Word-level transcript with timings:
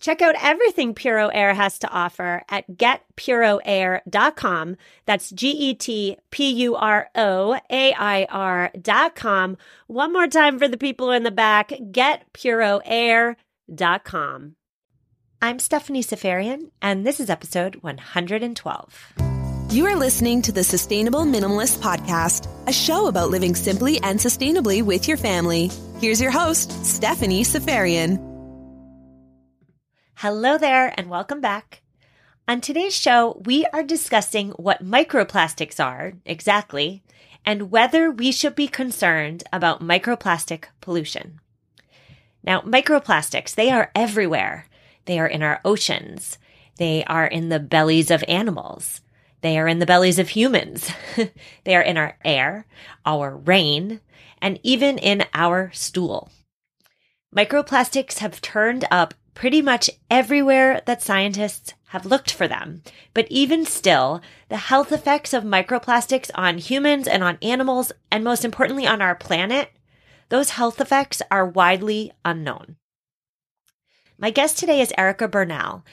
Check 0.00 0.22
out 0.22 0.34
everything 0.42 0.94
Puro 0.94 1.28
Air 1.28 1.54
has 1.54 1.78
to 1.80 1.88
offer 1.88 2.42
at 2.48 2.70
getpuroair.com. 2.70 4.76
That's 5.06 5.30
G 5.30 5.50
E 5.50 5.74
T 5.74 6.16
P 6.30 6.50
U 6.50 6.76
R 6.76 7.08
O 7.14 7.58
A 7.70 7.94
I 7.94 8.26
R.com. 8.28 9.56
One 9.86 10.12
more 10.12 10.26
time 10.26 10.58
for 10.58 10.68
the 10.68 10.76
people 10.76 11.10
in 11.10 11.22
the 11.22 11.30
back 11.30 11.70
getpuroair.com. 11.70 14.56
I'm 15.42 15.58
Stephanie 15.58 16.02
Seferian, 16.02 16.70
and 16.80 17.06
this 17.06 17.20
is 17.20 17.28
episode 17.28 17.76
112. 17.76 19.12
You 19.70 19.86
are 19.86 19.96
listening 19.96 20.42
to 20.42 20.52
the 20.52 20.64
Sustainable 20.64 21.24
Minimalist 21.24 21.78
Podcast, 21.78 22.48
a 22.66 22.72
show 22.72 23.08
about 23.08 23.30
living 23.30 23.54
simply 23.54 23.98
and 24.02 24.18
sustainably 24.18 24.82
with 24.82 25.08
your 25.08 25.16
family. 25.16 25.70
Here's 26.00 26.20
your 26.20 26.30
host, 26.30 26.84
Stephanie 26.84 27.44
Seferian. 27.44 28.33
Hello 30.24 30.56
there, 30.56 30.94
and 30.96 31.10
welcome 31.10 31.42
back. 31.42 31.82
On 32.48 32.58
today's 32.58 32.96
show, 32.96 33.42
we 33.44 33.66
are 33.74 33.82
discussing 33.82 34.52
what 34.52 34.82
microplastics 34.82 35.78
are 35.78 36.14
exactly 36.24 37.02
and 37.44 37.70
whether 37.70 38.10
we 38.10 38.32
should 38.32 38.54
be 38.54 38.66
concerned 38.66 39.44
about 39.52 39.82
microplastic 39.82 40.64
pollution. 40.80 41.40
Now, 42.42 42.62
microplastics, 42.62 43.54
they 43.54 43.70
are 43.70 43.90
everywhere. 43.94 44.66
They 45.04 45.18
are 45.18 45.26
in 45.26 45.42
our 45.42 45.60
oceans. 45.62 46.38
They 46.78 47.04
are 47.04 47.26
in 47.26 47.50
the 47.50 47.60
bellies 47.60 48.10
of 48.10 48.24
animals. 48.26 49.02
They 49.42 49.58
are 49.58 49.68
in 49.68 49.78
the 49.78 49.84
bellies 49.84 50.18
of 50.18 50.30
humans. 50.30 50.90
they 51.64 51.76
are 51.76 51.82
in 51.82 51.98
our 51.98 52.16
air, 52.24 52.64
our 53.04 53.36
rain, 53.36 54.00
and 54.40 54.58
even 54.62 54.96
in 54.96 55.26
our 55.34 55.70
stool. 55.74 56.30
Microplastics 57.36 58.20
have 58.20 58.40
turned 58.40 58.86
up 58.90 59.12
pretty 59.34 59.60
much 59.60 59.90
everywhere 60.10 60.80
that 60.86 61.02
scientists 61.02 61.74
have 61.88 62.06
looked 62.06 62.32
for 62.32 62.48
them. 62.48 62.82
But 63.12 63.26
even 63.30 63.64
still, 63.66 64.20
the 64.48 64.56
health 64.56 64.90
effects 64.90 65.32
of 65.32 65.44
microplastics 65.44 66.30
on 66.34 66.58
humans 66.58 67.06
and 67.06 67.22
on 67.22 67.38
animals, 67.42 67.92
and 68.10 68.24
most 68.24 68.44
importantly 68.44 68.86
on 68.86 69.02
our 69.02 69.14
planet, 69.14 69.70
those 70.28 70.50
health 70.50 70.80
effects 70.80 71.22
are 71.30 71.46
widely 71.46 72.12
unknown. 72.24 72.76
My 74.18 74.30
guest 74.30 74.58
today 74.58 74.80
is 74.80 74.92
Erica 74.96 75.28
Bernal, 75.28 75.84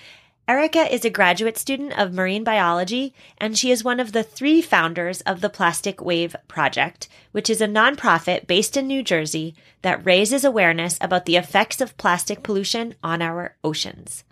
Erica 0.51 0.93
is 0.93 1.05
a 1.05 1.09
graduate 1.09 1.57
student 1.57 1.97
of 1.97 2.11
marine 2.11 2.43
biology, 2.43 3.13
and 3.37 3.57
she 3.57 3.71
is 3.71 3.85
one 3.85 4.01
of 4.01 4.11
the 4.11 4.21
three 4.21 4.61
founders 4.61 5.21
of 5.21 5.39
the 5.39 5.49
Plastic 5.49 6.01
Wave 6.01 6.35
Project, 6.49 7.07
which 7.31 7.49
is 7.49 7.61
a 7.61 7.67
nonprofit 7.69 8.47
based 8.47 8.75
in 8.75 8.85
New 8.85 9.01
Jersey 9.01 9.55
that 9.81 10.05
raises 10.05 10.43
awareness 10.43 10.97
about 10.99 11.23
the 11.23 11.37
effects 11.37 11.79
of 11.79 11.95
plastic 11.95 12.43
pollution 12.43 12.95
on 13.01 13.21
our 13.21 13.55
oceans. 13.63 14.25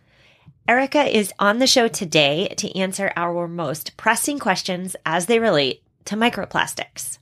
Erica 0.67 1.03
is 1.05 1.31
on 1.39 1.59
the 1.59 1.65
show 1.65 1.87
today 1.87 2.53
to 2.57 2.77
answer 2.77 3.13
our 3.15 3.47
most 3.47 3.95
pressing 3.95 4.39
questions 4.39 4.97
as 5.05 5.27
they 5.27 5.39
relate 5.39 5.81
to 6.03 6.17
microplastics. 6.17 7.18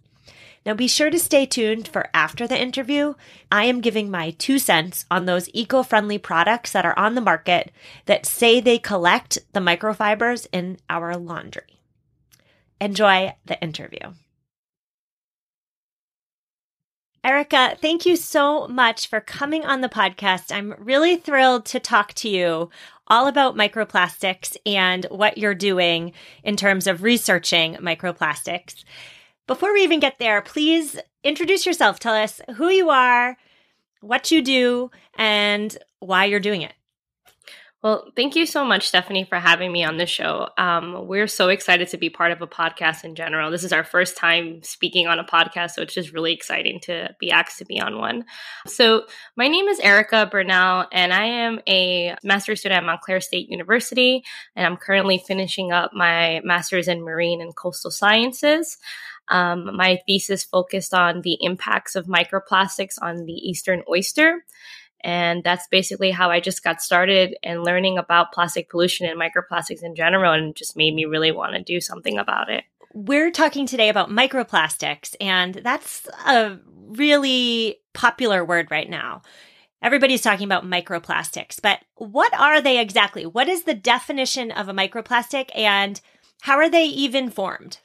Now 0.67 0.73
be 0.73 0.89
sure 0.89 1.09
to 1.09 1.17
stay 1.17 1.45
tuned 1.45 1.87
for 1.87 2.09
after 2.13 2.45
the 2.45 2.61
interview. 2.61 3.13
I 3.49 3.63
am 3.63 3.79
giving 3.79 4.11
my 4.11 4.31
two 4.31 4.59
cents 4.59 5.05
on 5.09 5.25
those 5.25 5.49
eco 5.53 5.81
friendly 5.81 6.17
products 6.17 6.73
that 6.73 6.85
are 6.85 6.99
on 6.99 7.15
the 7.15 7.21
market 7.21 7.71
that 8.05 8.25
say 8.25 8.59
they 8.59 8.77
collect 8.77 9.37
the 9.53 9.61
microfibers 9.61 10.45
in 10.51 10.77
our 10.89 11.15
laundry. 11.15 11.79
Enjoy 12.81 13.33
the 13.45 13.57
interview. 13.61 14.11
Erica, 17.23 17.77
thank 17.81 18.05
you 18.05 18.17
so 18.17 18.67
much 18.67 19.07
for 19.07 19.21
coming 19.21 19.65
on 19.65 19.79
the 19.79 19.87
podcast. 19.87 20.53
I'm 20.53 20.75
really 20.77 21.15
thrilled 21.15 21.65
to 21.67 21.79
talk 21.79 22.13
to 22.15 22.29
you 22.29 22.69
all 23.07 23.27
about 23.27 23.55
microplastics 23.55 24.57
and 24.65 25.05
what 25.05 25.37
you're 25.37 25.55
doing 25.55 26.11
in 26.43 26.57
terms 26.57 26.87
of 26.87 27.03
researching 27.03 27.75
microplastics. 27.75 28.83
Before 29.47 29.71
we 29.71 29.81
even 29.83 30.01
get 30.01 30.19
there, 30.19 30.41
please 30.41 30.99
introduce 31.23 31.65
yourself. 31.65 31.99
Tell 31.99 32.13
us 32.13 32.41
who 32.57 32.67
you 32.67 32.89
are, 32.89 33.37
what 34.01 34.29
you 34.29 34.41
do, 34.41 34.91
and 35.17 35.75
why 35.99 36.25
you're 36.25 36.41
doing 36.41 36.61
it. 36.61 36.73
Well, 37.83 38.11
thank 38.15 38.35
you 38.35 38.47
so 38.47 38.65
much, 38.65 38.87
Stephanie, 38.87 39.23
for 39.23 39.37
having 39.37 39.71
me 39.71 39.83
on 39.85 39.97
the 39.97 40.07
show. 40.07 40.49
Um, 40.57 41.07
we're 41.07 41.27
so 41.27 41.47
excited 41.47 41.87
to 41.89 41.97
be 41.97 42.09
part 42.09 42.31
of 42.31 42.41
a 42.41 42.47
podcast 42.47 43.03
in 43.05 43.15
general. 43.15 43.51
This 43.51 43.63
is 43.63 43.71
our 43.71 43.83
first 43.83 44.17
time 44.17 44.63
speaking 44.63 45.07
on 45.07 45.19
a 45.19 45.23
podcast, 45.23 45.71
so 45.71 45.83
it's 45.83 45.93
just 45.93 46.11
really 46.11 46.33
exciting 46.33 46.79
to 46.81 47.15
be 47.19 47.31
asked 47.31 47.59
to 47.59 47.65
be 47.65 47.79
on 47.79 47.99
one. 47.99 48.25
So, 48.65 49.05
my 49.37 49.47
name 49.47 49.67
is 49.67 49.79
Erica 49.79 50.27
Bernal, 50.29 50.87
and 50.91 51.13
I 51.13 51.25
am 51.25 51.59
a 51.69 52.15
master's 52.23 52.59
student 52.59 52.79
at 52.79 52.85
Montclair 52.85 53.21
State 53.21 53.47
University, 53.47 54.23
and 54.55 54.65
I'm 54.65 54.75
currently 54.75 55.19
finishing 55.19 55.71
up 55.71 55.91
my 55.93 56.41
master's 56.43 56.87
in 56.87 57.03
marine 57.03 57.41
and 57.41 57.55
coastal 57.55 57.91
sciences. 57.91 58.77
Um, 59.29 59.75
my 59.75 59.99
thesis 60.07 60.43
focused 60.43 60.93
on 60.93 61.21
the 61.21 61.37
impacts 61.41 61.95
of 61.95 62.05
microplastics 62.05 62.95
on 63.01 63.25
the 63.25 63.33
eastern 63.33 63.83
oyster. 63.89 64.45
And 65.01 65.43
that's 65.43 65.67
basically 65.67 66.11
how 66.11 66.31
I 66.31 66.39
just 66.39 66.63
got 66.63 66.81
started 66.81 67.35
and 67.43 67.63
learning 67.63 67.97
about 67.97 68.31
plastic 68.31 68.69
pollution 68.69 69.05
and 69.05 69.19
microplastics 69.19 69.83
in 69.83 69.95
general, 69.95 70.33
and 70.33 70.55
just 70.55 70.75
made 70.75 70.95
me 70.95 71.05
really 71.05 71.31
want 71.31 71.53
to 71.53 71.61
do 71.61 71.79
something 71.79 72.17
about 72.17 72.49
it. 72.49 72.63
We're 72.93 73.31
talking 73.31 73.67
today 73.67 73.89
about 73.89 74.09
microplastics, 74.09 75.15
and 75.21 75.53
that's 75.55 76.07
a 76.25 76.57
really 76.87 77.79
popular 77.93 78.43
word 78.43 78.71
right 78.71 78.89
now. 78.89 79.21
Everybody's 79.83 80.23
talking 80.23 80.45
about 80.45 80.65
microplastics, 80.65 81.61
but 81.61 81.79
what 81.95 82.33
are 82.33 82.59
they 82.59 82.79
exactly? 82.79 83.25
What 83.25 83.47
is 83.47 83.63
the 83.63 83.75
definition 83.75 84.51
of 84.51 84.67
a 84.67 84.73
microplastic, 84.73 85.51
and 85.53 86.01
how 86.41 86.55
are 86.55 86.69
they 86.69 86.85
even 86.85 87.29
formed? 87.29 87.77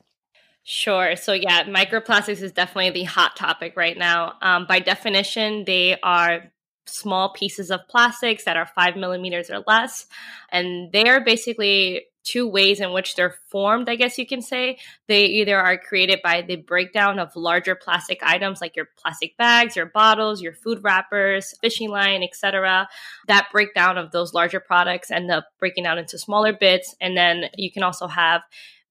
Sure. 0.64 1.16
So, 1.16 1.32
yeah, 1.32 1.64
microplastics 1.64 2.40
is 2.40 2.52
definitely 2.52 2.90
the 2.90 3.04
hot 3.04 3.34
topic 3.36 3.74
right 3.76 3.98
now. 3.98 4.34
Um, 4.40 4.66
by 4.68 4.78
definition, 4.78 5.64
they 5.64 5.98
are 6.02 6.52
small 6.86 7.32
pieces 7.32 7.70
of 7.70 7.80
plastics 7.88 8.44
that 8.44 8.56
are 8.56 8.66
five 8.66 8.96
millimeters 8.96 9.50
or 9.50 9.64
less. 9.66 10.06
And 10.50 10.92
they 10.92 11.08
are 11.08 11.24
basically 11.24 12.06
two 12.24 12.46
ways 12.46 12.80
in 12.80 12.92
which 12.92 13.16
they're 13.16 13.34
formed, 13.48 13.88
I 13.88 13.96
guess 13.96 14.18
you 14.18 14.26
can 14.26 14.42
say. 14.42 14.78
They 15.08 15.24
either 15.24 15.58
are 15.58 15.76
created 15.76 16.20
by 16.22 16.42
the 16.42 16.56
breakdown 16.56 17.18
of 17.18 17.34
larger 17.34 17.74
plastic 17.74 18.20
items 18.22 18.60
like 18.60 18.76
your 18.76 18.88
plastic 18.96 19.36
bags, 19.36 19.74
your 19.74 19.86
bottles, 19.86 20.40
your 20.40 20.52
food 20.52 20.80
wrappers, 20.82 21.54
fishing 21.60 21.90
line, 21.90 22.22
etc. 22.22 22.88
That 23.26 23.48
breakdown 23.50 23.98
of 23.98 24.12
those 24.12 24.34
larger 24.34 24.60
products 24.60 25.10
end 25.10 25.30
up 25.30 25.46
breaking 25.58 25.84
down 25.84 25.98
into 25.98 26.18
smaller 26.18 26.52
bits. 26.52 26.94
And 27.00 27.16
then 27.16 27.46
you 27.56 27.72
can 27.72 27.82
also 27.82 28.06
have 28.06 28.42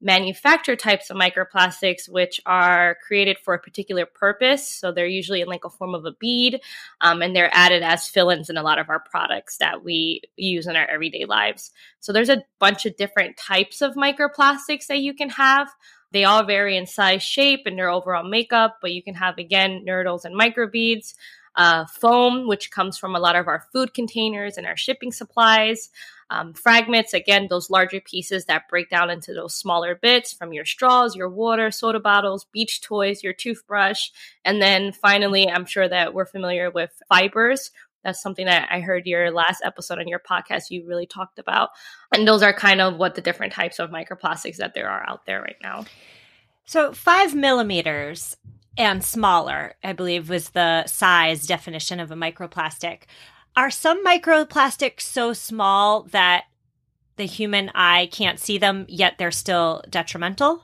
manufacture 0.02 0.76
types 0.76 1.10
of 1.10 1.18
microplastics 1.18 2.10
which 2.10 2.42
are 2.46 2.98
created 3.06 3.38
for 3.38 3.54
a 3.54 3.60
particular 3.60 4.06
purpose. 4.06 4.68
So 4.68 4.92
they're 4.92 5.06
usually 5.06 5.42
in 5.42 5.48
like 5.48 5.64
a 5.64 5.70
form 5.70 5.94
of 5.94 6.06
a 6.06 6.14
bead 6.20 6.62
um, 7.00 7.22
and 7.22 7.36
they're 7.36 7.52
added 7.54 7.84
as 7.84 8.08
fill-ins 8.08 8.50
in 8.50 8.58
a 8.58 8.64
lot 8.64 8.80
of 8.80 8.90
our 8.90 9.00
products 9.00 9.58
that 9.58 9.84
we 9.84 10.22
use 10.36 10.68
in 10.68 10.76
our 10.76 10.88
everyday 10.88 11.26
lives. 11.26 11.72
So 12.00 12.12
there's 12.12 12.30
a 12.30 12.44
bunch 12.60 12.86
of 12.86 12.98
different 12.98 13.38
types 13.38 13.82
of 13.82 13.94
microplastics 13.94 14.88
that 14.88 15.00
you 15.00 15.14
can 15.14 15.30
have. 15.30 15.70
They 16.12 16.26
all 16.26 16.44
vary 16.44 16.76
in 16.76 16.88
size 16.88 17.24
shape 17.24 17.62
and 17.66 17.78
their 17.78 17.90
overall 17.90 18.28
makeup 18.28 18.80
but 18.82 18.92
you 18.92 19.04
can 19.04 19.16
have 19.16 19.38
again 19.38 19.86
nurdles 19.88 20.26
and 20.26 20.38
microbeads 20.38 21.14
uh, 21.56 21.86
foam, 21.86 22.48
which 22.48 22.72
comes 22.72 22.98
from 22.98 23.16
a 23.16 23.20
lot 23.20 23.36
of 23.36 23.48
our 23.48 23.66
food 23.74 23.94
containers 23.94 24.58
and 24.58 24.66
our 24.66 24.78
shipping 24.78 25.12
supplies. 25.12 25.90
Um, 26.30 26.54
fragments, 26.54 27.14
again, 27.14 27.48
those 27.50 27.70
larger 27.70 28.00
pieces 28.00 28.46
that 28.46 28.70
break 28.70 28.90
down 28.90 29.10
into 29.10 29.34
those 29.34 29.54
smaller 29.54 29.96
bits 29.96 30.32
from 30.32 30.54
your 30.54 30.64
straws, 30.64 31.14
your 31.14 31.30
water, 31.30 31.72
soda 31.72 32.00
bottles, 32.00 32.46
beach 32.54 32.80
toys, 32.82 33.22
your 33.22 33.34
toothbrush. 33.34 34.12
And 34.46 34.62
then 34.62 34.94
finally, 34.94 35.50
I'm 35.50 35.66
sure 35.66 35.90
that 35.90 36.14
we're 36.14 36.26
familiar 36.26 36.72
with 36.72 36.92
fibers, 37.10 37.72
That's 38.04 38.22
something 38.22 38.46
that 38.46 38.70
I 38.72 38.80
heard 38.80 39.08
your 39.08 39.30
last 39.30 39.62
episode 39.64 40.00
on 40.00 40.08
your 40.08 40.20
podcast 40.20 40.70
you 40.70 40.86
really 40.88 41.06
talked 41.06 41.38
about. 41.38 41.72
And 42.14 42.26
those 42.26 42.44
are 42.44 42.54
kind 42.54 42.80
of 42.80 42.96
what 42.96 43.16
the 43.16 43.22
different 43.22 43.52
types 43.52 43.78
of 43.80 43.90
microplastics 43.90 44.58
that 44.58 44.74
there 44.74 44.90
are 44.90 45.08
out 45.08 45.26
there 45.26 45.42
right 45.42 45.58
now. 45.62 45.84
So, 46.66 46.94
five 46.94 47.36
millimeters 47.36 48.38
and 48.82 49.04
smaller, 49.04 49.76
I 49.84 49.94
believe, 49.94 50.28
was 50.28 50.50
the 50.50 50.88
size 50.88 51.46
definition 51.46 52.00
of 52.00 52.10
a 52.10 52.16
microplastic. 52.16 53.04
Are 53.56 53.70
some 53.70 54.04
microplastics 54.04 55.02
so 55.02 55.34
small 55.34 56.04
that 56.12 56.46
the 57.18 57.26
human 57.26 57.70
eye 57.76 58.10
can't 58.12 58.40
see 58.40 58.58
them, 58.58 58.86
yet 58.90 59.20
they're 59.20 59.30
still 59.30 59.84
detrimental? 59.88 60.64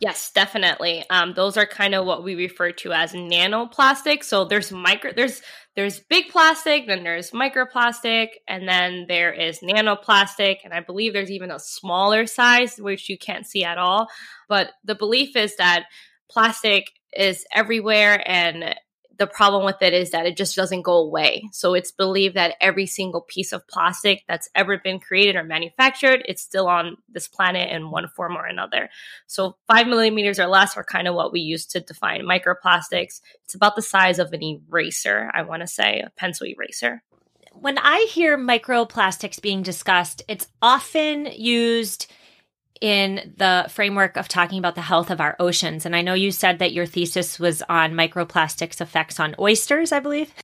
Yes, 0.00 0.32
definitely. 0.32 1.04
Um, 1.10 1.34
those 1.34 1.56
are 1.56 1.64
kind 1.64 1.94
of 1.94 2.04
what 2.04 2.24
we 2.24 2.34
refer 2.34 2.72
to 2.72 2.92
as 2.92 3.12
nanoplastic. 3.12 4.24
So 4.24 4.44
there's 4.44 4.72
micro, 4.72 5.12
there's 5.12 5.40
there's 5.76 6.00
big 6.00 6.30
plastic, 6.30 6.88
then 6.88 7.04
there's 7.04 7.30
microplastic, 7.30 8.30
and 8.48 8.68
then 8.68 9.06
there 9.06 9.32
is 9.32 9.60
nanoplastic, 9.60 10.56
and 10.64 10.74
I 10.74 10.80
believe 10.80 11.12
there's 11.12 11.30
even 11.30 11.52
a 11.52 11.60
smaller 11.60 12.26
size 12.26 12.78
which 12.78 13.08
you 13.08 13.16
can't 13.16 13.46
see 13.46 13.62
at 13.62 13.78
all. 13.78 14.08
But 14.48 14.72
the 14.82 14.96
belief 14.96 15.36
is 15.36 15.54
that 15.56 15.84
plastic 16.28 16.88
is 17.12 17.44
everywhere 17.54 18.22
and 18.26 18.74
the 19.18 19.26
problem 19.26 19.64
with 19.64 19.80
it 19.82 19.92
is 19.92 20.10
that 20.10 20.26
it 20.26 20.36
just 20.36 20.56
doesn't 20.56 20.82
go 20.82 20.96
away. 20.96 21.48
So 21.52 21.74
it's 21.74 21.92
believed 21.92 22.34
that 22.34 22.56
every 22.60 22.86
single 22.86 23.20
piece 23.20 23.52
of 23.52 23.66
plastic 23.68 24.24
that's 24.26 24.48
ever 24.54 24.78
been 24.78 24.98
created 24.98 25.36
or 25.36 25.44
manufactured, 25.44 26.22
it's 26.24 26.42
still 26.42 26.66
on 26.66 26.96
this 27.08 27.28
planet 27.28 27.70
in 27.70 27.90
one 27.90 28.08
form 28.08 28.36
or 28.36 28.46
another. 28.46 28.90
So 29.26 29.56
five 29.68 29.86
millimeters 29.86 30.40
or 30.40 30.46
less 30.46 30.76
are 30.76 30.84
kind 30.84 31.06
of 31.06 31.14
what 31.14 31.32
we 31.32 31.40
use 31.40 31.66
to 31.66 31.80
define 31.80 32.22
microplastics. 32.22 33.20
It's 33.44 33.54
about 33.54 33.76
the 33.76 33.82
size 33.82 34.18
of 34.18 34.32
an 34.32 34.42
eraser, 34.42 35.30
I 35.32 35.42
want 35.42 35.60
to 35.60 35.68
say, 35.68 36.00
a 36.00 36.10
pencil 36.16 36.46
eraser. 36.48 37.02
When 37.52 37.78
I 37.78 38.08
hear 38.10 38.38
microplastics 38.38 39.40
being 39.40 39.62
discussed, 39.62 40.22
it's 40.26 40.48
often 40.60 41.26
used 41.26 42.10
in 42.82 43.32
the 43.36 43.64
framework 43.70 44.16
of 44.16 44.26
talking 44.26 44.58
about 44.58 44.74
the 44.74 44.82
health 44.82 45.08
of 45.08 45.20
our 45.20 45.36
oceans. 45.38 45.86
And 45.86 45.94
I 45.94 46.02
know 46.02 46.14
you 46.14 46.32
said 46.32 46.58
that 46.58 46.72
your 46.72 46.84
thesis 46.84 47.38
was 47.38 47.62
on 47.68 47.92
microplastics 47.92 48.80
effects 48.80 49.20
on 49.20 49.36
oysters, 49.38 49.92
I 49.92 50.00
believe. 50.00 50.34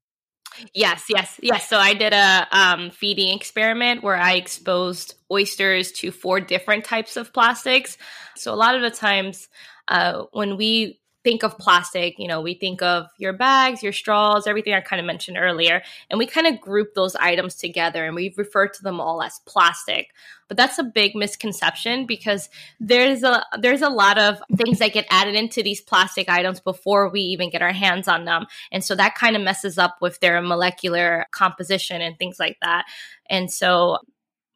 Yes, 0.72 1.04
yes, 1.08 1.38
yes. 1.42 1.68
So 1.68 1.78
I 1.78 1.94
did 1.94 2.12
a 2.12 2.46
um, 2.52 2.90
feeding 2.90 3.36
experiment 3.36 4.04
where 4.04 4.16
I 4.16 4.34
exposed 4.34 5.14
oysters 5.32 5.90
to 5.92 6.12
four 6.12 6.40
different 6.40 6.84
types 6.84 7.16
of 7.16 7.32
plastics. 7.32 7.98
So 8.36 8.54
a 8.54 8.56
lot 8.56 8.76
of 8.76 8.82
the 8.82 8.90
times 8.90 9.48
uh, 9.88 10.24
when 10.32 10.56
we 10.56 11.00
think 11.28 11.42
of 11.42 11.58
plastic, 11.58 12.18
you 12.18 12.26
know, 12.26 12.40
we 12.40 12.54
think 12.54 12.80
of 12.80 13.06
your 13.18 13.34
bags, 13.34 13.82
your 13.82 13.92
straws, 13.92 14.46
everything 14.46 14.72
I 14.72 14.80
kind 14.80 14.98
of 14.98 15.04
mentioned 15.04 15.36
earlier, 15.36 15.82
and 16.08 16.16
we 16.16 16.24
kind 16.24 16.46
of 16.46 16.58
group 16.58 16.94
those 16.94 17.14
items 17.16 17.54
together 17.54 18.06
and 18.06 18.14
we 18.14 18.32
refer 18.38 18.66
to 18.66 18.82
them 18.82 18.98
all 18.98 19.22
as 19.22 19.38
plastic. 19.44 20.14
But 20.48 20.56
that's 20.56 20.78
a 20.78 20.82
big 20.82 21.14
misconception 21.14 22.06
because 22.06 22.48
there's 22.80 23.22
a 23.22 23.44
there's 23.60 23.82
a 23.82 23.90
lot 23.90 24.16
of 24.16 24.40
things 24.56 24.78
that 24.78 24.94
get 24.94 25.06
added 25.10 25.34
into 25.34 25.62
these 25.62 25.82
plastic 25.82 26.30
items 26.30 26.60
before 26.60 27.10
we 27.10 27.20
even 27.20 27.50
get 27.50 27.60
our 27.60 27.74
hands 27.74 28.08
on 28.08 28.24
them. 28.24 28.46
And 28.72 28.82
so 28.82 28.94
that 28.94 29.14
kind 29.14 29.36
of 29.36 29.42
messes 29.42 29.76
up 29.76 29.98
with 30.00 30.18
their 30.20 30.40
molecular 30.40 31.26
composition 31.30 32.00
and 32.00 32.18
things 32.18 32.40
like 32.40 32.56
that. 32.62 32.86
And 33.28 33.52
so 33.52 33.98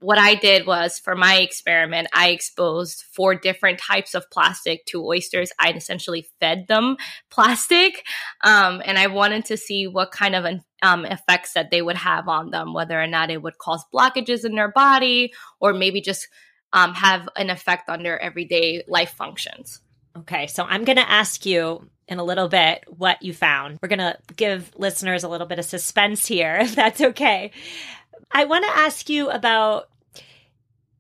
what 0.03 0.19
I 0.19 0.35
did 0.35 0.67
was 0.67 0.99
for 0.99 1.15
my 1.15 1.37
experiment, 1.37 2.09
I 2.13 2.31
exposed 2.31 3.05
four 3.13 3.35
different 3.35 3.79
types 3.79 4.15
of 4.15 4.29
plastic 4.31 4.85
to 4.87 5.05
oysters. 5.05 5.53
I 5.59 5.71
essentially 5.71 6.27
fed 6.41 6.67
them 6.69 6.97
plastic, 7.31 8.05
um, 8.43 8.83
and 8.85 8.99
I 8.99 9.07
wanted 9.07 9.45
to 9.47 9.57
see 9.57 9.87
what 9.87 10.11
kind 10.11 10.35
of 10.35 10.61
um, 10.83 11.05
effects 11.05 11.53
that 11.55 11.71
they 11.71 11.81
would 11.81 11.97
have 11.97 12.29
on 12.29 12.51
them, 12.51 12.75
whether 12.75 13.01
or 13.01 13.07
not 13.07 13.31
it 13.31 13.43
would 13.43 13.59
cause 13.59 13.85
blockages 13.95 14.45
in 14.45 14.55
their 14.55 14.71
body, 14.73 15.33
or 15.61 15.73
maybe 15.73 16.01
just 16.01 16.29
um, 16.73 16.95
have 16.95 17.29
an 17.37 17.51
effect 17.51 17.89
on 17.89 18.03
their 18.03 18.21
everyday 18.21 18.83
life 18.89 19.11
functions. 19.11 19.81
Okay, 20.17 20.47
so 20.47 20.65
I'm 20.65 20.85
going 20.85 20.97
to 20.97 21.11
ask 21.11 21.47
you 21.47 21.89
in 22.09 22.19
a 22.19 22.25
little 22.25 22.49
bit 22.49 22.85
what 22.89 23.23
you 23.23 23.33
found. 23.33 23.79
We're 23.81 23.89
going 23.89 23.99
to 23.99 24.19
give 24.37 24.71
listeners 24.77 25.25
a 25.25 25.29
little 25.29 25.47
bit 25.47 25.59
of 25.59 25.65
suspense 25.65 26.27
here, 26.27 26.57
if 26.61 26.75
that's 26.75 27.01
okay. 27.01 27.53
I 28.31 28.45
want 28.45 28.65
to 28.65 28.71
ask 28.71 29.09
you 29.09 29.31
about 29.31 29.89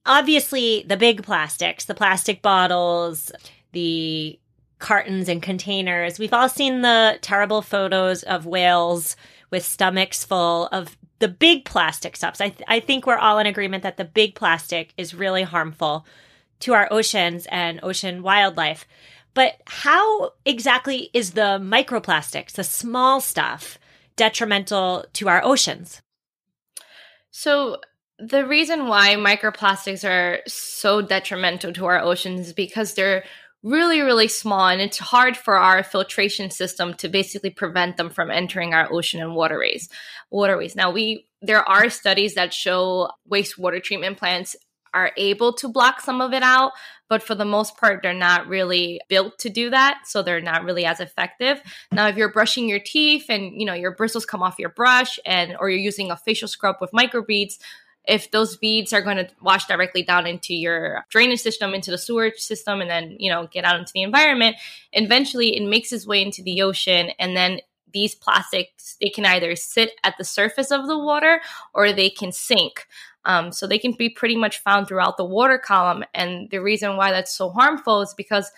obviously 0.06 0.84
the 0.86 0.96
big 0.96 1.22
plastics, 1.22 1.84
the 1.84 1.94
plastic 1.94 2.42
bottles, 2.42 3.32
the 3.72 4.38
cartons 4.78 5.28
and 5.28 5.42
containers. 5.42 6.18
We've 6.18 6.32
all 6.32 6.48
seen 6.48 6.82
the 6.82 7.18
terrible 7.20 7.62
photos 7.62 8.22
of 8.24 8.46
whales 8.46 9.16
with 9.50 9.64
stomachs 9.64 10.24
full 10.24 10.66
of 10.68 10.96
the 11.20 11.28
big 11.28 11.64
plastic 11.64 12.16
stuffs. 12.16 12.40
I, 12.40 12.48
th- 12.48 12.66
I 12.66 12.80
think 12.80 13.06
we're 13.06 13.16
all 13.16 13.38
in 13.38 13.46
agreement 13.46 13.84
that 13.84 13.96
the 13.96 14.04
big 14.04 14.34
plastic 14.34 14.92
is 14.96 15.14
really 15.14 15.44
harmful 15.44 16.04
to 16.60 16.74
our 16.74 16.88
oceans 16.90 17.46
and 17.50 17.78
ocean 17.82 18.22
wildlife. 18.22 18.86
But 19.34 19.60
how 19.66 20.32
exactly 20.44 21.10
is 21.12 21.32
the 21.32 21.60
microplastics, 21.62 22.52
the 22.52 22.64
small 22.64 23.20
stuff, 23.20 23.78
detrimental 24.16 25.04
to 25.12 25.28
our 25.28 25.44
oceans? 25.44 26.02
So, 27.30 27.78
the 28.22 28.46
reason 28.46 28.86
why 28.86 29.16
microplastics 29.16 30.08
are 30.08 30.40
so 30.46 31.02
detrimental 31.02 31.72
to 31.72 31.86
our 31.86 32.00
oceans 32.00 32.48
is 32.48 32.52
because 32.52 32.94
they're 32.94 33.24
really 33.64 34.00
really 34.00 34.28
small 34.28 34.66
and 34.66 34.80
it's 34.80 34.98
hard 34.98 35.36
for 35.36 35.56
our 35.56 35.84
filtration 35.84 36.50
system 36.50 36.94
to 36.94 37.08
basically 37.08 37.50
prevent 37.50 37.96
them 37.96 38.10
from 38.10 38.30
entering 38.30 38.74
our 38.74 38.92
ocean 38.92 39.20
and 39.20 39.34
waterways 39.34 39.88
waterways. 40.30 40.76
Now 40.76 40.90
we 40.90 41.26
there 41.40 41.68
are 41.68 41.90
studies 41.90 42.34
that 42.34 42.54
show 42.54 43.10
wastewater 43.30 43.82
treatment 43.82 44.18
plants 44.18 44.56
are 44.94 45.12
able 45.16 45.54
to 45.54 45.68
block 45.68 46.00
some 46.00 46.20
of 46.20 46.32
it 46.32 46.42
out 46.42 46.72
but 47.08 47.22
for 47.22 47.34
the 47.34 47.44
most 47.44 47.76
part 47.76 48.02
they're 48.02 48.14
not 48.14 48.48
really 48.48 49.00
built 49.08 49.38
to 49.38 49.48
do 49.48 49.70
that 49.70 50.00
so 50.06 50.22
they're 50.22 50.40
not 50.40 50.64
really 50.64 50.84
as 50.84 51.00
effective. 51.00 51.60
Now 51.92 52.08
if 52.08 52.16
you're 52.16 52.32
brushing 52.32 52.68
your 52.68 52.80
teeth 52.80 53.26
and 53.28 53.60
you 53.60 53.66
know 53.66 53.74
your 53.74 53.94
bristles 53.94 54.26
come 54.26 54.42
off 54.42 54.58
your 54.58 54.70
brush 54.70 55.18
and 55.24 55.56
or 55.58 55.70
you're 55.70 55.78
using 55.78 56.10
a 56.10 56.16
facial 56.16 56.48
scrub 56.48 56.76
with 56.80 56.90
microbeads 56.90 57.58
if 58.06 58.30
those 58.30 58.56
beads 58.56 58.92
are 58.92 59.02
going 59.02 59.18
to 59.18 59.28
wash 59.40 59.66
directly 59.66 60.02
down 60.02 60.26
into 60.26 60.54
your 60.54 61.04
drainage 61.08 61.40
system, 61.40 61.74
into 61.74 61.90
the 61.90 61.98
sewage 61.98 62.38
system, 62.38 62.80
and 62.80 62.90
then, 62.90 63.16
you 63.18 63.30
know, 63.30 63.46
get 63.46 63.64
out 63.64 63.78
into 63.78 63.92
the 63.92 64.02
environment, 64.02 64.56
eventually 64.92 65.56
it 65.56 65.68
makes 65.68 65.92
its 65.92 66.06
way 66.06 66.20
into 66.22 66.42
the 66.42 66.62
ocean. 66.62 67.10
And 67.18 67.36
then 67.36 67.60
these 67.92 68.14
plastics, 68.14 68.96
they 69.00 69.10
can 69.10 69.26
either 69.26 69.54
sit 69.54 69.92
at 70.02 70.16
the 70.18 70.24
surface 70.24 70.70
of 70.70 70.86
the 70.86 70.98
water 70.98 71.40
or 71.74 71.92
they 71.92 72.10
can 72.10 72.32
sink. 72.32 72.86
Um, 73.24 73.52
so 73.52 73.68
they 73.68 73.78
can 73.78 73.92
be 73.92 74.08
pretty 74.08 74.34
much 74.34 74.58
found 74.58 74.88
throughout 74.88 75.16
the 75.16 75.24
water 75.24 75.56
column. 75.56 76.02
And 76.12 76.50
the 76.50 76.58
reason 76.58 76.96
why 76.96 77.12
that's 77.12 77.32
so 77.36 77.50
harmful 77.50 78.00
is 78.00 78.14
because 78.14 78.50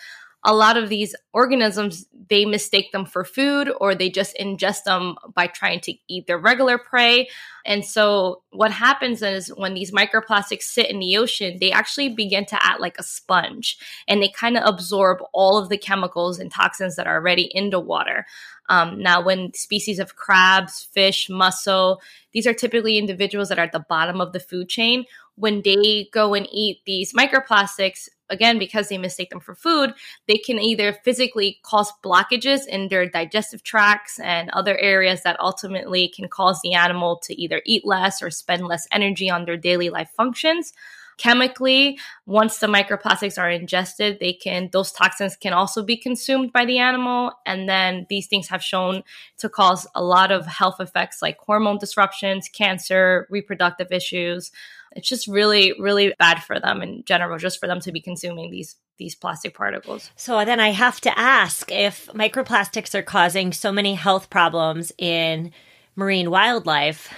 a 0.45 0.55
lot 0.55 0.77
of 0.77 0.89
these 0.89 1.15
organisms 1.33 2.07
they 2.31 2.45
mistake 2.45 2.91
them 2.93 3.05
for 3.05 3.25
food 3.25 3.71
or 3.81 3.95
they 3.95 4.09
just 4.09 4.37
ingest 4.39 4.85
them 4.85 5.15
by 5.35 5.47
trying 5.47 5.81
to 5.81 5.95
eat 6.09 6.27
their 6.27 6.39
regular 6.39 6.79
prey. 6.79 7.29
And 7.67 7.85
so 7.85 8.43
what 8.51 8.71
happens 8.71 9.23
is 9.23 9.49
when 9.49 9.75
these 9.75 9.91
microplastics 9.91 10.63
sit 10.63 10.91
in 10.91 11.01
the 11.01 11.17
ocean 11.17 11.59
they 11.61 11.73
actually 11.73 12.11
begin 12.11 12.45
to 12.47 12.63
act 12.63 12.81
like 12.81 12.99
a 12.99 13.03
sponge 13.03 13.79
and 14.09 14.23
they 14.23 14.29
kind 14.29 14.57
of 14.57 14.65
absorb 14.67 15.19
all 15.33 15.59
of 15.59 15.69
the 15.69 15.79
chemicals 15.79 16.39
and 16.39 16.51
toxins 16.51 16.97
that 16.97 17.07
are 17.07 17.17
already 17.17 17.51
in 17.53 17.71
the 17.71 17.81
water. 17.81 18.27
Um, 18.69 19.03
now 19.03 19.23
when 19.23 19.53
species 19.55 19.99
of 19.99 20.17
crabs 20.17 20.89
fish 20.93 21.29
mussel 21.29 22.01
these 22.33 22.47
are 22.47 22.55
typically 22.55 22.99
individuals 22.99 23.49
that 23.49 23.59
are 23.59 23.65
at 23.65 23.73
the 23.73 23.85
bottom 23.89 24.21
of 24.21 24.33
the 24.33 24.41
food 24.41 24.69
chain. 24.69 25.05
When 25.37 25.63
they 25.63 26.09
go 26.13 26.35
and 26.35 26.47
eat 26.51 26.81
these 26.85 27.13
microplastics, 27.13 28.09
again, 28.35 28.59
because 28.59 28.89
they 28.89 28.99
mistake 28.99 29.31
them 29.31 29.41
for 29.41 29.55
food, 29.55 29.95
they 30.29 30.37
can 30.37 30.59
either 30.59 30.93
physically 30.93 31.61
cause 31.63 31.91
blockages 32.05 32.67
in 32.67 32.89
their 32.89 33.09
digestive 33.09 33.63
tracts 33.63 34.21
and 34.21 34.51
other 34.51 34.77
areas 34.77 35.23
that 35.23 35.41
ultimately 35.41 36.09
can 36.09 36.29
cause 36.29 36.61
the 36.63 36.75
animal 36.75 37.17
to 37.21 37.41
either 37.41 37.63
eat 37.65 37.87
less 37.87 38.23
or 38.23 38.31
spend 38.31 38.67
less 38.67 38.87
energy 38.93 39.31
on 39.31 39.47
their 39.47 39.57
daily 39.57 39.89
life 39.89 40.11
functions. 40.15 40.75
Chemically 41.17 41.97
once 42.27 42.59
the 42.59 42.67
microplastics 42.67 43.41
are 43.41 43.49
ingested 43.49 44.19
they 44.19 44.33
can 44.33 44.69
those 44.73 44.91
toxins 44.91 45.37
can 45.37 45.53
also 45.53 45.81
be 45.81 45.97
consumed 45.97 46.53
by 46.53 46.65
the 46.65 46.79
animal. 46.79 47.31
And 47.47 47.69
then 47.69 48.07
these 48.09 48.27
things 48.27 48.49
have 48.49 48.65
shown 48.65 49.05
to 49.39 49.49
cause 49.49 49.87
a 49.95 50.03
lot 50.03 50.33
of 50.33 50.45
health 50.45 50.81
effects 50.81 51.23
like 51.23 51.39
hormone 51.39 51.79
disruptions 51.79 52.49
cancer 52.49 53.29
reproductive 53.31 53.93
issues 53.93 54.51
it's 54.95 55.09
just 55.09 55.27
really 55.27 55.75
really 55.79 56.15
bad 56.19 56.43
for 56.43 56.59
them 56.59 56.83
in 56.83 57.05
general 57.05 57.39
just 57.39 57.61
for 57.61 57.67
them 57.67 57.81
to 57.81 57.93
be 57.93 58.01
consuming 58.01 58.51
these 58.51 58.77
these 58.97 59.15
plastic 59.15 59.55
particles. 59.55 60.11
So 60.17 60.45
then 60.45 60.61
I 60.61 60.69
have 60.69 61.01
to 61.03 61.19
ask 61.19 61.71
if 61.71 62.07
microplastics 62.09 62.95
are 62.95 63.03
causing 63.03 63.53
so 63.53 63.73
many 63.73 63.95
health 63.95 64.31
problems 64.31 64.93
in 64.99 65.53
marine 65.97 66.31
wildlife, 66.31 67.13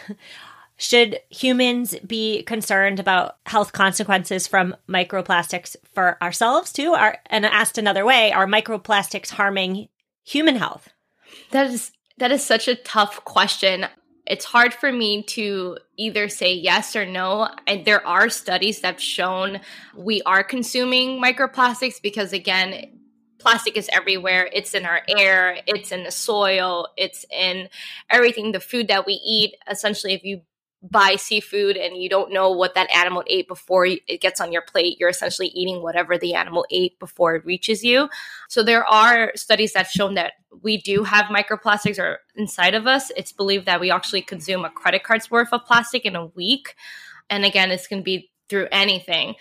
should 0.76 1.20
humans 1.30 1.94
be 2.06 2.42
concerned 2.42 3.00
about 3.00 3.36
health 3.46 3.72
consequences 3.72 4.46
from 4.46 4.76
microplastics 4.88 5.76
for 5.94 6.22
ourselves 6.22 6.72
too? 6.72 6.92
Are, 6.92 7.18
and 7.26 7.46
asked 7.46 7.78
another 7.78 8.04
way, 8.04 8.32
are 8.32 8.46
microplastics 8.46 9.30
harming 9.30 9.88
human 10.24 10.56
health? 10.56 10.88
That 11.50 11.70
is 11.70 11.92
that 12.18 12.32
is 12.32 12.44
such 12.44 12.66
a 12.68 12.74
tough 12.74 13.24
question. 13.24 13.86
It's 14.26 14.44
hard 14.44 14.74
for 14.74 14.90
me 14.90 15.22
to 15.22 15.78
either 15.96 16.28
say 16.28 16.52
yes 16.52 16.96
or 16.96 17.06
no. 17.06 17.48
And 17.66 17.84
there 17.84 18.06
are 18.06 18.28
studies 18.28 18.80
that 18.80 18.94
have 18.94 19.00
shown 19.00 19.60
we 19.94 20.22
are 20.22 20.42
consuming 20.42 21.22
microplastics 21.22 22.02
because, 22.02 22.32
again, 22.32 23.00
plastic 23.38 23.76
is 23.76 23.88
everywhere. 23.92 24.48
It's 24.52 24.74
in 24.74 24.84
our 24.84 25.02
air, 25.08 25.58
it's 25.66 25.92
in 25.92 26.04
the 26.04 26.10
soil, 26.10 26.88
it's 26.96 27.24
in 27.30 27.68
everything, 28.10 28.52
the 28.52 28.60
food 28.60 28.88
that 28.88 29.06
we 29.06 29.14
eat. 29.14 29.54
Essentially, 29.70 30.14
if 30.14 30.24
you 30.24 30.42
buy 30.82 31.16
seafood 31.16 31.76
and 31.76 32.00
you 32.00 32.08
don't 32.08 32.32
know 32.32 32.50
what 32.50 32.74
that 32.74 32.90
animal 32.94 33.24
ate 33.26 33.48
before 33.48 33.86
it 33.86 34.20
gets 34.20 34.40
on 34.40 34.52
your 34.52 34.62
plate, 34.62 34.98
you're 35.00 35.08
essentially 35.08 35.48
eating 35.48 35.82
whatever 35.82 36.16
the 36.18 36.34
animal 36.34 36.66
ate 36.70 36.98
before 36.98 37.34
it 37.34 37.44
reaches 37.44 37.82
you. 37.82 38.08
So 38.48 38.62
there 38.62 38.84
are 38.86 39.32
studies 39.34 39.72
that 39.72 39.80
have 39.80 39.90
shown 39.90 40.14
that 40.14 40.34
we 40.62 40.76
do 40.76 41.04
have 41.04 41.26
microplastics 41.26 41.98
or 41.98 42.18
inside 42.36 42.74
of 42.74 42.86
us. 42.86 43.10
It's 43.16 43.32
believed 43.32 43.66
that 43.66 43.80
we 43.80 43.90
actually 43.90 44.22
consume 44.22 44.64
a 44.64 44.70
credit 44.70 45.02
card's 45.02 45.30
worth 45.30 45.52
of 45.52 45.64
plastic 45.64 46.04
in 46.04 46.16
a 46.16 46.26
week. 46.26 46.74
And 47.28 47.44
again, 47.44 47.70
it's 47.70 47.86
going 47.86 48.02
to 48.02 48.04
be 48.04 48.30
through 48.48 48.68
anything. 48.70 49.34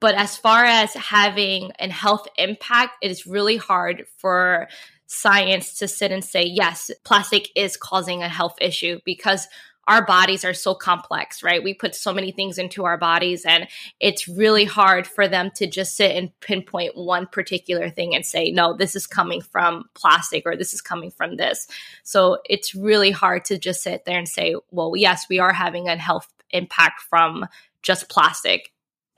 But 0.00 0.14
as 0.14 0.36
far 0.36 0.64
as 0.64 0.94
having 0.94 1.72
a 1.78 1.88
health 1.88 2.26
impact, 2.36 2.96
it 3.02 3.10
is 3.10 3.26
really 3.26 3.56
hard 3.56 4.04
for 4.18 4.68
science 5.06 5.74
to 5.78 5.86
sit 5.86 6.10
and 6.10 6.24
say, 6.24 6.42
yes, 6.42 6.90
plastic 7.04 7.48
is 7.54 7.76
causing 7.76 8.22
a 8.22 8.28
health 8.28 8.56
issue 8.60 8.98
because 9.04 9.46
our 9.88 10.04
bodies 10.04 10.44
are 10.44 10.54
so 10.54 10.74
complex, 10.74 11.42
right? 11.42 11.62
We 11.62 11.74
put 11.74 11.94
so 11.94 12.14
many 12.14 12.30
things 12.30 12.56
into 12.56 12.84
our 12.84 12.96
bodies, 12.96 13.44
and 13.44 13.66
it's 13.98 14.28
really 14.28 14.64
hard 14.64 15.06
for 15.06 15.26
them 15.26 15.50
to 15.56 15.66
just 15.66 15.96
sit 15.96 16.14
and 16.16 16.30
pinpoint 16.40 16.96
one 16.96 17.26
particular 17.26 17.90
thing 17.90 18.14
and 18.14 18.24
say, 18.24 18.50
no, 18.50 18.76
this 18.76 18.94
is 18.94 19.06
coming 19.06 19.40
from 19.40 19.84
plastic 19.94 20.44
or 20.46 20.56
this 20.56 20.72
is 20.72 20.80
coming 20.80 21.10
from 21.10 21.36
this. 21.36 21.66
So 22.04 22.38
it's 22.48 22.74
really 22.74 23.10
hard 23.10 23.44
to 23.46 23.58
just 23.58 23.82
sit 23.82 24.04
there 24.04 24.18
and 24.18 24.28
say, 24.28 24.54
well, 24.70 24.94
yes, 24.96 25.26
we 25.28 25.40
are 25.40 25.52
having 25.52 25.88
a 25.88 25.96
health 25.96 26.32
impact 26.50 27.00
from 27.00 27.46
just 27.82 28.08
plastic. 28.08 28.72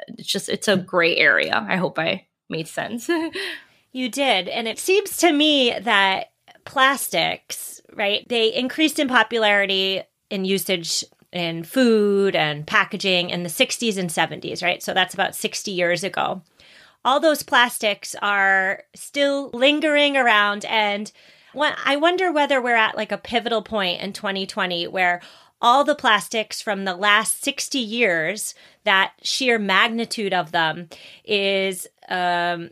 It's 0.09 0.28
just, 0.28 0.49
it's 0.49 0.68
a 0.68 0.76
gray 0.78 1.16
area. 1.16 1.64
I 1.68 1.76
hope 1.76 1.99
I 1.99 2.26
made 2.49 2.68
sense. 2.68 3.11
you 3.92 4.09
did. 4.09 4.49
And 4.49 4.66
it 4.66 4.78
seems 4.78 5.18
to 5.18 5.30
me 5.30 5.78
that 5.78 6.30
plastics, 6.64 7.83
right, 7.92 8.26
they 8.28 8.54
increased 8.54 8.99
in 8.99 9.09
popularity 9.09 10.02
in 10.31 10.45
usage 10.45 11.04
in 11.33 11.64
food 11.64 12.37
and 12.37 12.66
packaging 12.66 13.31
in 13.31 13.43
the 13.43 13.49
60s 13.49 13.99
and 13.99 14.09
70s, 14.09 14.62
right? 14.62 14.83
So 14.83 14.95
that's 14.95 15.14
about 15.14 15.35
60 15.35 15.71
years 15.71 16.04
ago. 16.04 16.43
All 17.04 17.21
those 17.21 17.43
plastics 17.43 18.14
are 18.23 18.85
still 18.95 19.50
lingering 19.52 20.16
around. 20.16 20.64
And 20.64 21.11
I 21.54 21.97
wonder 21.97 22.33
whether 22.33 22.62
we're 22.62 22.76
at 22.76 22.97
like 22.97 23.12
a 23.12 23.19
pivotal 23.19 23.62
point 23.62 24.00
in 24.00 24.12
2020 24.12 24.87
where 24.87 25.21
all 25.61 25.83
the 25.83 25.95
plastics 25.95 26.62
from 26.62 26.85
the 26.85 26.95
last 26.95 27.43
60 27.43 27.78
years, 27.78 28.54
that 28.85 29.12
sheer 29.23 29.59
magnitude 29.59 30.35
of 30.35 30.52
them 30.52 30.88
is 31.25 31.87
um, 32.09 32.71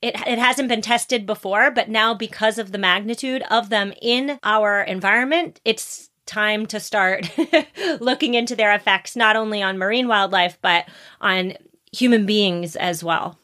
it, 0.00 0.14
it 0.26 0.38
hasn't 0.38 0.68
been 0.68 0.82
tested 0.82 1.26
before, 1.26 1.70
but 1.70 1.88
now 1.88 2.12
because 2.12 2.58
of 2.58 2.72
the 2.72 2.78
magnitude 2.78 3.42
of 3.50 3.70
them 3.70 3.92
in 4.02 4.38
our 4.42 4.82
environment, 4.82 5.60
it's 5.64 6.10
time 6.26 6.66
to 6.66 6.80
start 6.80 7.30
looking 8.00 8.34
into 8.34 8.56
their 8.56 8.74
effects 8.74 9.16
not 9.16 9.36
only 9.36 9.62
on 9.62 9.78
marine 9.78 10.08
wildlife 10.08 10.58
but 10.62 10.86
on 11.20 11.54
human 11.92 12.26
beings 12.26 12.76
as 12.76 13.04
well. 13.04 13.38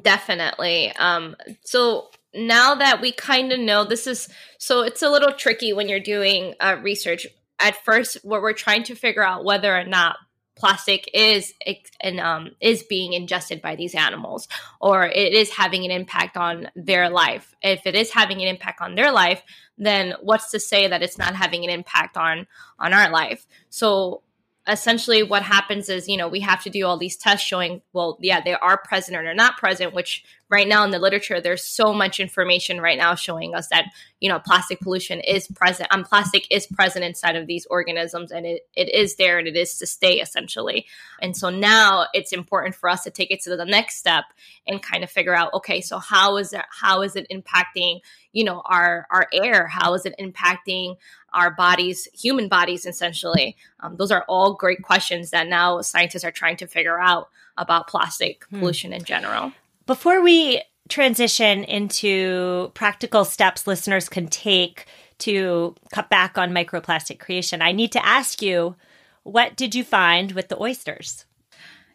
Definitely. 0.00 0.92
Um 0.96 1.36
so 1.64 2.10
now 2.34 2.74
that 2.74 3.00
we 3.00 3.12
kind 3.12 3.52
of 3.52 3.60
know 3.60 3.84
this 3.84 4.06
is 4.06 4.28
so 4.58 4.82
it's 4.82 5.02
a 5.02 5.10
little 5.10 5.32
tricky 5.32 5.72
when 5.72 5.88
you're 5.88 6.00
doing 6.00 6.54
uh, 6.60 6.76
research. 6.82 7.26
At 7.58 7.82
first 7.84 8.18
what 8.22 8.42
we're 8.42 8.52
trying 8.52 8.82
to 8.84 8.94
figure 8.94 9.24
out 9.24 9.44
whether 9.44 9.74
or 9.74 9.84
not 9.84 10.16
plastic 10.56 11.08
is 11.12 11.54
and 12.00 12.18
um, 12.18 12.50
is 12.60 12.82
being 12.82 13.12
ingested 13.12 13.62
by 13.62 13.76
these 13.76 13.94
animals 13.94 14.48
or 14.80 15.04
it 15.06 15.34
is 15.34 15.50
having 15.50 15.84
an 15.84 15.90
impact 15.90 16.36
on 16.36 16.68
their 16.74 17.10
life. 17.10 17.54
If 17.62 17.86
it 17.86 17.94
is 17.94 18.10
having 18.10 18.42
an 18.42 18.48
impact 18.48 18.80
on 18.80 18.94
their 18.94 19.12
life 19.12 19.42
then 19.78 20.14
what's 20.20 20.50
to 20.50 20.60
say 20.60 20.88
that 20.88 21.02
it's 21.02 21.18
not 21.18 21.34
having 21.34 21.64
an 21.64 21.70
impact 21.70 22.16
on 22.16 22.46
on 22.78 22.92
our 22.92 23.10
life? 23.10 23.46
So 23.68 24.22
essentially 24.68 25.22
what 25.22 25.42
happens 25.42 25.88
is 25.88 26.08
you 26.08 26.16
know 26.16 26.28
we 26.28 26.40
have 26.40 26.62
to 26.62 26.70
do 26.70 26.84
all 26.84 26.98
these 26.98 27.16
tests 27.16 27.46
showing 27.46 27.80
well 27.92 28.18
yeah 28.20 28.40
they 28.40 28.54
are 28.54 28.78
present 28.78 29.16
or 29.16 29.22
they're 29.22 29.34
not 29.34 29.56
present 29.56 29.94
which 29.94 30.24
right 30.48 30.68
now 30.68 30.84
in 30.84 30.90
the 30.90 30.98
literature 30.98 31.40
there's 31.40 31.64
so 31.64 31.92
much 31.92 32.20
information 32.20 32.80
right 32.80 32.98
now 32.98 33.14
showing 33.14 33.54
us 33.54 33.68
that 33.68 33.86
you 34.20 34.28
know 34.28 34.38
plastic 34.38 34.80
pollution 34.80 35.20
is 35.20 35.46
present 35.48 35.88
and 35.90 36.00
um, 36.00 36.04
plastic 36.04 36.46
is 36.50 36.66
present 36.66 37.04
inside 37.04 37.36
of 37.36 37.46
these 37.46 37.66
organisms 37.66 38.30
and 38.30 38.46
it, 38.46 38.62
it 38.74 38.92
is 38.92 39.16
there 39.16 39.38
and 39.38 39.48
it 39.48 39.56
is 39.56 39.78
to 39.78 39.86
stay 39.86 40.14
essentially. 40.14 40.86
And 41.20 41.36
so 41.36 41.50
now 41.50 42.06
it's 42.12 42.32
important 42.32 42.74
for 42.74 42.88
us 42.88 43.04
to 43.04 43.10
take 43.10 43.30
it 43.30 43.40
to 43.42 43.56
the 43.56 43.64
next 43.64 43.96
step 43.96 44.24
and 44.66 44.82
kind 44.82 45.04
of 45.04 45.10
figure 45.10 45.34
out 45.34 45.52
okay 45.54 45.80
so 45.80 45.98
how 45.98 46.36
is 46.36 46.52
it 46.52 46.64
how 46.70 47.02
is 47.02 47.16
it 47.16 47.26
impacting 47.30 48.00
you 48.36 48.44
know 48.44 48.62
our 48.66 49.06
our 49.10 49.26
air? 49.32 49.66
How 49.66 49.94
is 49.94 50.04
it 50.04 50.14
impacting 50.20 50.96
our 51.36 51.52
bodies 51.52 52.08
human 52.12 52.48
bodies 52.48 52.84
essentially 52.84 53.56
um, 53.80 53.96
those 53.96 54.10
are 54.10 54.24
all 54.28 54.54
great 54.54 54.82
questions 54.82 55.30
that 55.30 55.46
now 55.46 55.80
scientists 55.80 56.24
are 56.24 56.32
trying 56.32 56.56
to 56.56 56.66
figure 56.66 56.98
out 56.98 57.28
about 57.56 57.86
plastic 57.86 58.44
hmm. 58.50 58.58
pollution 58.58 58.92
in 58.92 59.04
general 59.04 59.52
before 59.86 60.20
we 60.20 60.60
transition 60.88 61.62
into 61.64 62.70
practical 62.74 63.24
steps 63.24 63.66
listeners 63.66 64.08
can 64.08 64.26
take 64.26 64.86
to 65.18 65.74
cut 65.92 66.10
back 66.10 66.36
on 66.36 66.50
microplastic 66.52 67.18
creation, 67.18 67.62
I 67.62 67.72
need 67.72 67.92
to 67.92 68.04
ask 68.04 68.42
you 68.42 68.76
what 69.22 69.56
did 69.56 69.74
you 69.74 69.82
find 69.82 70.32
with 70.32 70.48
the 70.48 70.60
oysters? 70.60 71.24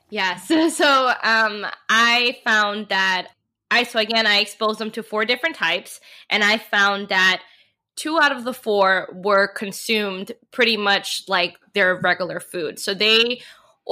Yes. 0.09 0.51
So 0.75 1.13
um, 1.23 1.65
I 1.89 2.39
found 2.43 2.89
that 2.89 3.29
I, 3.69 3.83
so 3.83 3.99
again, 3.99 4.27
I 4.27 4.39
exposed 4.39 4.79
them 4.79 4.91
to 4.91 5.03
four 5.03 5.23
different 5.23 5.55
types, 5.55 6.01
and 6.29 6.43
I 6.43 6.57
found 6.57 7.07
that 7.07 7.41
two 7.95 8.19
out 8.19 8.31
of 8.31 8.43
the 8.43 8.53
four 8.53 9.09
were 9.13 9.47
consumed 9.47 10.31
pretty 10.51 10.77
much 10.77 11.23
like 11.27 11.57
their 11.73 11.95
regular 11.95 12.39
food. 12.39 12.79
So 12.79 12.93
they 12.93 13.41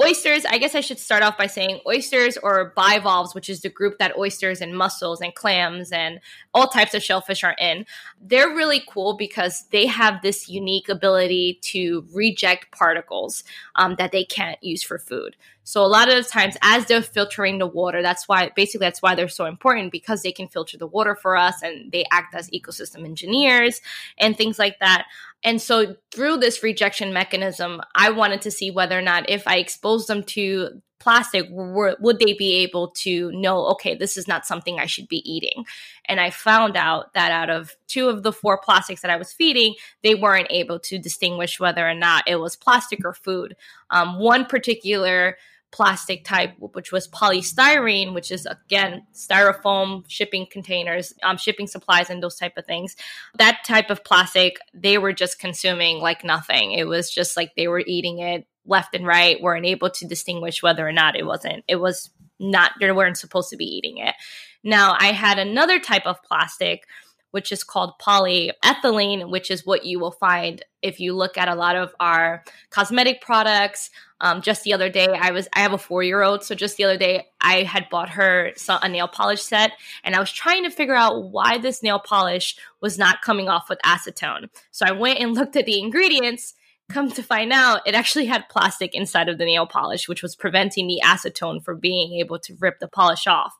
Oysters, 0.00 0.44
I 0.46 0.58
guess 0.58 0.76
I 0.76 0.80
should 0.80 1.00
start 1.00 1.22
off 1.24 1.36
by 1.36 1.48
saying 1.48 1.80
oysters 1.86 2.38
or 2.38 2.72
bivalves, 2.76 3.34
which 3.34 3.50
is 3.50 3.60
the 3.60 3.68
group 3.68 3.98
that 3.98 4.16
oysters 4.16 4.60
and 4.60 4.76
mussels 4.76 5.20
and 5.20 5.34
clams 5.34 5.90
and 5.90 6.20
all 6.54 6.68
types 6.68 6.94
of 6.94 7.02
shellfish 7.02 7.42
are 7.42 7.56
in. 7.58 7.84
They're 8.20 8.48
really 8.48 8.82
cool 8.88 9.16
because 9.16 9.64
they 9.72 9.86
have 9.86 10.22
this 10.22 10.48
unique 10.48 10.88
ability 10.88 11.58
to 11.62 12.06
reject 12.14 12.70
particles 12.70 13.42
um, 13.74 13.96
that 13.98 14.12
they 14.12 14.24
can't 14.24 14.62
use 14.62 14.82
for 14.82 14.98
food. 14.98 15.36
So 15.64 15.84
a 15.84 15.86
lot 15.86 16.08
of 16.08 16.16
the 16.16 16.28
times, 16.28 16.56
as 16.62 16.86
they're 16.86 17.02
filtering 17.02 17.58
the 17.58 17.66
water, 17.66 18.02
that's 18.02 18.26
why 18.26 18.50
basically 18.56 18.86
that's 18.86 19.02
why 19.02 19.14
they're 19.14 19.28
so 19.28 19.46
important 19.46 19.92
because 19.92 20.22
they 20.22 20.32
can 20.32 20.48
filter 20.48 20.76
the 20.76 20.86
water 20.86 21.14
for 21.14 21.36
us 21.36 21.62
and 21.62 21.92
they 21.92 22.04
act 22.10 22.34
as 22.34 22.50
ecosystem 22.50 23.04
engineers 23.04 23.80
and 24.18 24.36
things 24.36 24.58
like 24.58 24.78
that. 24.80 25.06
And 25.42 25.60
so 25.60 25.96
through 26.12 26.38
this 26.38 26.62
rejection 26.62 27.12
mechanism, 27.12 27.80
I 27.94 28.10
wanted 28.10 28.42
to 28.42 28.50
see 28.50 28.70
whether 28.70 28.98
or 28.98 29.02
not 29.02 29.30
if 29.30 29.46
I 29.46 29.56
expose 29.56 30.06
them 30.06 30.22
to 30.24 30.82
plastic, 31.00 31.48
were, 31.50 31.96
would 31.98 32.20
they 32.20 32.34
be 32.34 32.58
able 32.58 32.88
to 32.88 33.32
know, 33.32 33.66
okay, 33.70 33.96
this 33.96 34.16
is 34.16 34.28
not 34.28 34.46
something 34.46 34.78
I 34.78 34.86
should 34.86 35.08
be 35.08 35.28
eating? 35.30 35.64
And 36.04 36.20
I 36.20 36.30
found 36.30 36.76
out 36.76 37.14
that 37.14 37.32
out 37.32 37.50
of 37.50 37.74
two 37.88 38.08
of 38.08 38.22
the 38.22 38.32
four 38.32 38.58
plastics 38.58 39.02
that 39.02 39.10
I 39.10 39.16
was 39.16 39.32
feeding, 39.32 39.74
they 40.02 40.14
weren't 40.14 40.48
able 40.50 40.78
to 40.80 40.98
distinguish 40.98 41.58
whether 41.58 41.88
or 41.88 41.94
not 41.94 42.28
it 42.28 42.36
was 42.36 42.54
plastic 42.54 43.00
or 43.04 43.14
food. 43.14 43.56
Um, 43.90 44.20
one 44.20 44.44
particular 44.44 45.36
plastic 45.72 46.24
type, 46.24 46.54
which 46.58 46.92
was 46.92 47.08
polystyrene, 47.08 48.12
which 48.12 48.32
is 48.32 48.46
again 48.46 49.06
styrofoam 49.14 50.04
shipping 50.08 50.46
containers, 50.50 51.14
um, 51.22 51.36
shipping 51.36 51.66
supplies, 51.66 52.10
and 52.10 52.22
those 52.22 52.36
type 52.36 52.56
of 52.56 52.66
things. 52.66 52.96
That 53.38 53.60
type 53.64 53.90
of 53.90 54.04
plastic, 54.04 54.58
they 54.74 54.98
were 54.98 55.12
just 55.12 55.38
consuming 55.38 55.98
like 55.98 56.24
nothing. 56.24 56.72
It 56.72 56.88
was 56.88 57.10
just 57.10 57.36
like 57.36 57.52
they 57.56 57.68
were 57.68 57.84
eating 57.86 58.18
it 58.18 58.46
left 58.66 58.94
and 58.94 59.06
right, 59.06 59.40
weren't 59.40 59.66
able 59.66 59.90
to 59.90 60.06
distinguish 60.06 60.62
whether 60.62 60.86
or 60.86 60.92
not 60.92 61.16
it 61.16 61.26
wasn't. 61.26 61.64
It 61.68 61.76
was 61.76 62.10
not. 62.38 62.72
They 62.80 62.90
weren't 62.92 63.18
supposed 63.18 63.50
to 63.50 63.56
be 63.56 63.64
eating 63.64 63.98
it. 63.98 64.14
Now 64.62 64.96
I 64.98 65.12
had 65.12 65.38
another 65.38 65.78
type 65.78 66.06
of 66.06 66.22
plastic 66.22 66.86
which 67.30 67.52
is 67.52 67.64
called 67.64 67.98
polyethylene, 68.00 69.30
which 69.30 69.50
is 69.50 69.66
what 69.66 69.84
you 69.84 69.98
will 69.98 70.10
find 70.10 70.64
if 70.82 71.00
you 71.00 71.14
look 71.14 71.36
at 71.38 71.48
a 71.48 71.54
lot 71.54 71.76
of 71.76 71.94
our 72.00 72.44
cosmetic 72.70 73.20
products. 73.20 73.90
Um, 74.20 74.42
just 74.42 74.64
the 74.64 74.74
other 74.74 74.90
day, 74.90 75.06
I 75.06 75.30
was 75.30 75.48
I 75.54 75.60
have 75.60 75.72
a 75.72 75.78
four 75.78 76.02
year 76.02 76.22
old, 76.22 76.44
so 76.44 76.54
just 76.54 76.76
the 76.76 76.84
other 76.84 76.98
day 76.98 77.28
I 77.40 77.62
had 77.62 77.88
bought 77.88 78.10
her 78.10 78.52
a 78.68 78.88
nail 78.88 79.08
polish 79.08 79.42
set, 79.42 79.72
and 80.04 80.14
I 80.14 80.20
was 80.20 80.30
trying 80.30 80.64
to 80.64 80.70
figure 80.70 80.94
out 80.94 81.30
why 81.30 81.58
this 81.58 81.82
nail 81.82 81.98
polish 81.98 82.56
was 82.80 82.98
not 82.98 83.22
coming 83.22 83.48
off 83.48 83.68
with 83.70 83.78
acetone. 83.84 84.50
So 84.70 84.84
I 84.84 84.92
went 84.92 85.20
and 85.20 85.34
looked 85.34 85.56
at 85.56 85.66
the 85.66 85.80
ingredients. 85.80 86.54
Come 86.92 87.10
to 87.12 87.22
find 87.22 87.52
out, 87.52 87.82
it 87.86 87.94
actually 87.94 88.26
had 88.26 88.48
plastic 88.48 88.94
inside 88.94 89.28
of 89.28 89.38
the 89.38 89.44
nail 89.44 89.66
polish, 89.66 90.08
which 90.08 90.22
was 90.22 90.36
preventing 90.36 90.86
the 90.86 91.00
acetone 91.04 91.62
from 91.62 91.80
being 91.80 92.18
able 92.20 92.38
to 92.40 92.56
rip 92.60 92.80
the 92.80 92.88
polish 92.88 93.26
off. 93.26 93.54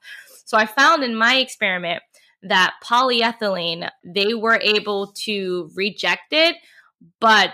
So 0.45 0.59
I 0.59 0.67
found 0.67 1.05
in 1.05 1.15
my 1.15 1.37
experiment 1.37 2.03
that 2.43 2.75
polyethylene, 2.85 3.89
they 4.05 4.35
were 4.35 4.59
able 4.63 5.13
to 5.25 5.71
reject 5.75 6.33
it 6.33 6.57
but 7.21 7.53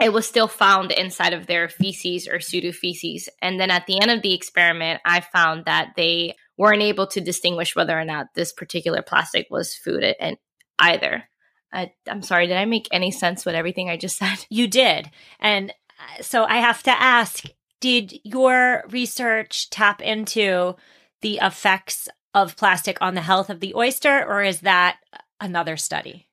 it 0.00 0.12
was 0.12 0.28
still 0.28 0.48
found 0.48 0.92
inside 0.92 1.32
of 1.32 1.46
their 1.46 1.68
feces 1.68 2.28
or 2.28 2.40
pseudo 2.40 2.72
feces. 2.72 3.28
And 3.42 3.58
then 3.58 3.70
at 3.70 3.86
the 3.86 4.00
end 4.00 4.10
of 4.10 4.22
the 4.22 4.34
experiment, 4.34 5.00
I 5.04 5.20
found 5.20 5.64
that 5.64 5.94
they 5.96 6.36
weren't 6.56 6.82
able 6.82 7.06
to 7.08 7.20
distinguish 7.20 7.74
whether 7.74 7.98
or 7.98 8.04
not 8.04 8.34
this 8.34 8.52
particular 8.52 9.02
plastic 9.02 9.48
was 9.50 9.74
food 9.74 10.04
and 10.20 10.36
either. 10.78 11.24
I, 11.72 11.92
I'm 12.08 12.22
sorry, 12.22 12.46
did 12.46 12.56
I 12.56 12.64
make 12.64 12.88
any 12.90 13.10
sense 13.10 13.44
with 13.44 13.54
everything 13.54 13.90
I 13.90 13.96
just 13.96 14.16
said? 14.18 14.46
You 14.48 14.66
did. 14.66 15.10
And 15.40 15.70
uh, 15.70 16.22
so 16.22 16.44
I 16.44 16.56
have 16.56 16.82
to 16.84 16.90
ask 16.90 17.44
did 17.80 18.18
your 18.24 18.84
research 18.90 19.70
tap 19.70 20.02
into 20.02 20.74
the 21.20 21.38
effects 21.40 22.08
of 22.34 22.56
plastic 22.56 22.98
on 23.00 23.14
the 23.14 23.20
health 23.20 23.50
of 23.50 23.60
the 23.60 23.74
oyster, 23.74 24.24
or 24.24 24.42
is 24.42 24.60
that 24.60 24.98
another 25.40 25.76
study? 25.76 26.28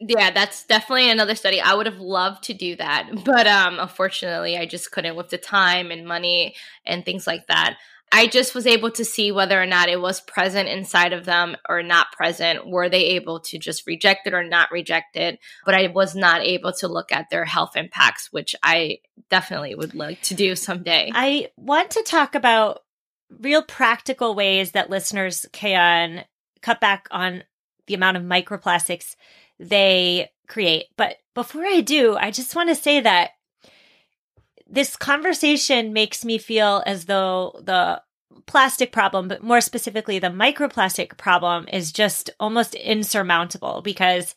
Yeah, 0.00 0.30
that's 0.30 0.64
definitely 0.64 1.10
another 1.10 1.34
study. 1.34 1.60
I 1.60 1.74
would 1.74 1.86
have 1.86 2.00
loved 2.00 2.44
to 2.44 2.54
do 2.54 2.74
that, 2.76 3.08
but 3.24 3.46
um, 3.46 3.78
unfortunately, 3.78 4.56
I 4.56 4.66
just 4.66 4.90
couldn't 4.90 5.16
with 5.16 5.28
the 5.28 5.38
time 5.38 5.90
and 5.90 6.06
money 6.06 6.54
and 6.86 7.04
things 7.04 7.26
like 7.26 7.46
that. 7.48 7.76
I 8.12 8.26
just 8.26 8.54
was 8.54 8.66
able 8.66 8.90
to 8.92 9.04
see 9.04 9.30
whether 9.30 9.60
or 9.60 9.66
not 9.66 9.88
it 9.88 10.00
was 10.00 10.20
present 10.20 10.68
inside 10.68 11.12
of 11.12 11.24
them 11.24 11.56
or 11.68 11.82
not 11.82 12.12
present. 12.12 12.66
Were 12.66 12.88
they 12.88 13.04
able 13.06 13.40
to 13.40 13.58
just 13.58 13.86
reject 13.86 14.26
it 14.26 14.34
or 14.34 14.42
not 14.42 14.72
reject 14.72 15.16
it? 15.16 15.38
But 15.64 15.76
I 15.76 15.86
was 15.88 16.16
not 16.16 16.42
able 16.42 16.72
to 16.74 16.88
look 16.88 17.12
at 17.12 17.30
their 17.30 17.44
health 17.44 17.76
impacts, 17.76 18.32
which 18.32 18.56
I 18.62 18.98
definitely 19.28 19.74
would 19.74 19.94
like 19.94 20.20
to 20.22 20.34
do 20.34 20.56
someday. 20.56 21.12
I 21.14 21.50
want 21.56 21.92
to 21.92 22.02
talk 22.02 22.34
about 22.34 22.82
real 23.38 23.62
practical 23.62 24.34
ways 24.34 24.72
that 24.72 24.90
listeners 24.90 25.46
can 25.52 26.24
cut 26.62 26.80
back 26.80 27.06
on 27.12 27.44
the 27.86 27.94
amount 27.94 28.16
of 28.16 28.24
microplastics 28.24 29.14
they 29.58 30.30
create. 30.48 30.86
But 30.96 31.18
before 31.34 31.64
I 31.64 31.80
do, 31.80 32.16
I 32.16 32.30
just 32.30 32.56
want 32.56 32.70
to 32.70 32.74
say 32.74 33.00
that 33.00 33.30
this 34.70 34.96
conversation 34.96 35.92
makes 35.92 36.24
me 36.24 36.38
feel 36.38 36.82
as 36.86 37.06
though 37.06 37.60
the 37.62 38.00
plastic 38.46 38.92
problem, 38.92 39.28
but 39.28 39.42
more 39.42 39.60
specifically, 39.60 40.18
the 40.18 40.28
microplastic 40.28 41.16
problem 41.16 41.66
is 41.72 41.92
just 41.92 42.30
almost 42.38 42.74
insurmountable 42.76 43.82
because 43.82 44.34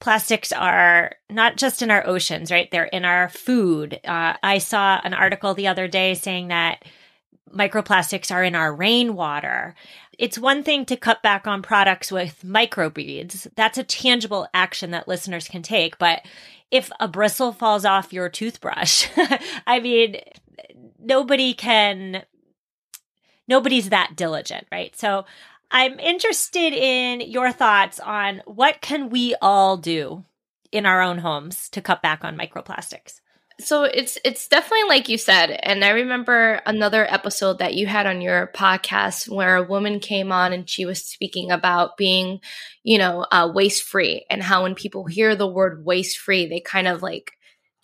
plastics 0.00 0.52
are 0.52 1.16
not 1.30 1.56
just 1.56 1.80
in 1.80 1.90
our 1.90 2.06
oceans, 2.06 2.50
right? 2.50 2.70
They're 2.70 2.84
in 2.84 3.04
our 3.04 3.30
food. 3.30 3.98
Uh, 4.04 4.34
I 4.42 4.58
saw 4.58 5.00
an 5.02 5.14
article 5.14 5.54
the 5.54 5.68
other 5.68 5.88
day 5.88 6.14
saying 6.14 6.48
that 6.48 6.84
microplastics 7.52 8.32
are 8.32 8.44
in 8.44 8.54
our 8.54 8.74
rainwater. 8.74 9.74
It's 10.18 10.38
one 10.38 10.62
thing 10.62 10.84
to 10.86 10.96
cut 10.96 11.22
back 11.22 11.46
on 11.46 11.62
products 11.62 12.12
with 12.12 12.42
microbeads. 12.44 13.48
That's 13.56 13.78
a 13.78 13.84
tangible 13.84 14.48
action 14.54 14.90
that 14.92 15.08
listeners 15.08 15.48
can 15.48 15.62
take. 15.62 15.98
But 15.98 16.22
if 16.70 16.90
a 17.00 17.08
bristle 17.08 17.52
falls 17.52 17.84
off 17.84 18.12
your 18.12 18.28
toothbrush, 18.28 19.08
I 19.66 19.80
mean, 19.80 20.16
nobody 20.98 21.54
can, 21.54 22.24
nobody's 23.48 23.90
that 23.90 24.16
diligent, 24.16 24.66
right? 24.70 24.96
So 24.96 25.24
I'm 25.70 25.98
interested 25.98 26.72
in 26.72 27.20
your 27.20 27.52
thoughts 27.52 27.98
on 28.00 28.42
what 28.46 28.80
can 28.80 29.10
we 29.10 29.34
all 29.42 29.76
do 29.76 30.24
in 30.70 30.86
our 30.86 31.02
own 31.02 31.18
homes 31.18 31.68
to 31.70 31.80
cut 31.80 32.02
back 32.02 32.24
on 32.24 32.36
microplastics 32.36 33.20
so 33.60 33.84
it's 33.84 34.18
it's 34.24 34.48
definitely 34.48 34.88
like 34.88 35.08
you 35.08 35.16
said 35.16 35.50
and 35.62 35.84
i 35.84 35.90
remember 35.90 36.60
another 36.66 37.06
episode 37.12 37.58
that 37.58 37.74
you 37.74 37.86
had 37.86 38.06
on 38.06 38.20
your 38.20 38.50
podcast 38.54 39.28
where 39.28 39.56
a 39.56 39.62
woman 39.62 40.00
came 40.00 40.32
on 40.32 40.52
and 40.52 40.68
she 40.68 40.84
was 40.84 41.04
speaking 41.04 41.50
about 41.50 41.96
being 41.96 42.40
you 42.82 42.98
know 42.98 43.24
uh, 43.30 43.50
waste 43.52 43.84
free 43.84 44.26
and 44.28 44.42
how 44.42 44.64
when 44.64 44.74
people 44.74 45.06
hear 45.06 45.36
the 45.36 45.46
word 45.46 45.84
waste 45.84 46.18
free 46.18 46.46
they 46.46 46.60
kind 46.60 46.88
of 46.88 47.02
like 47.02 47.32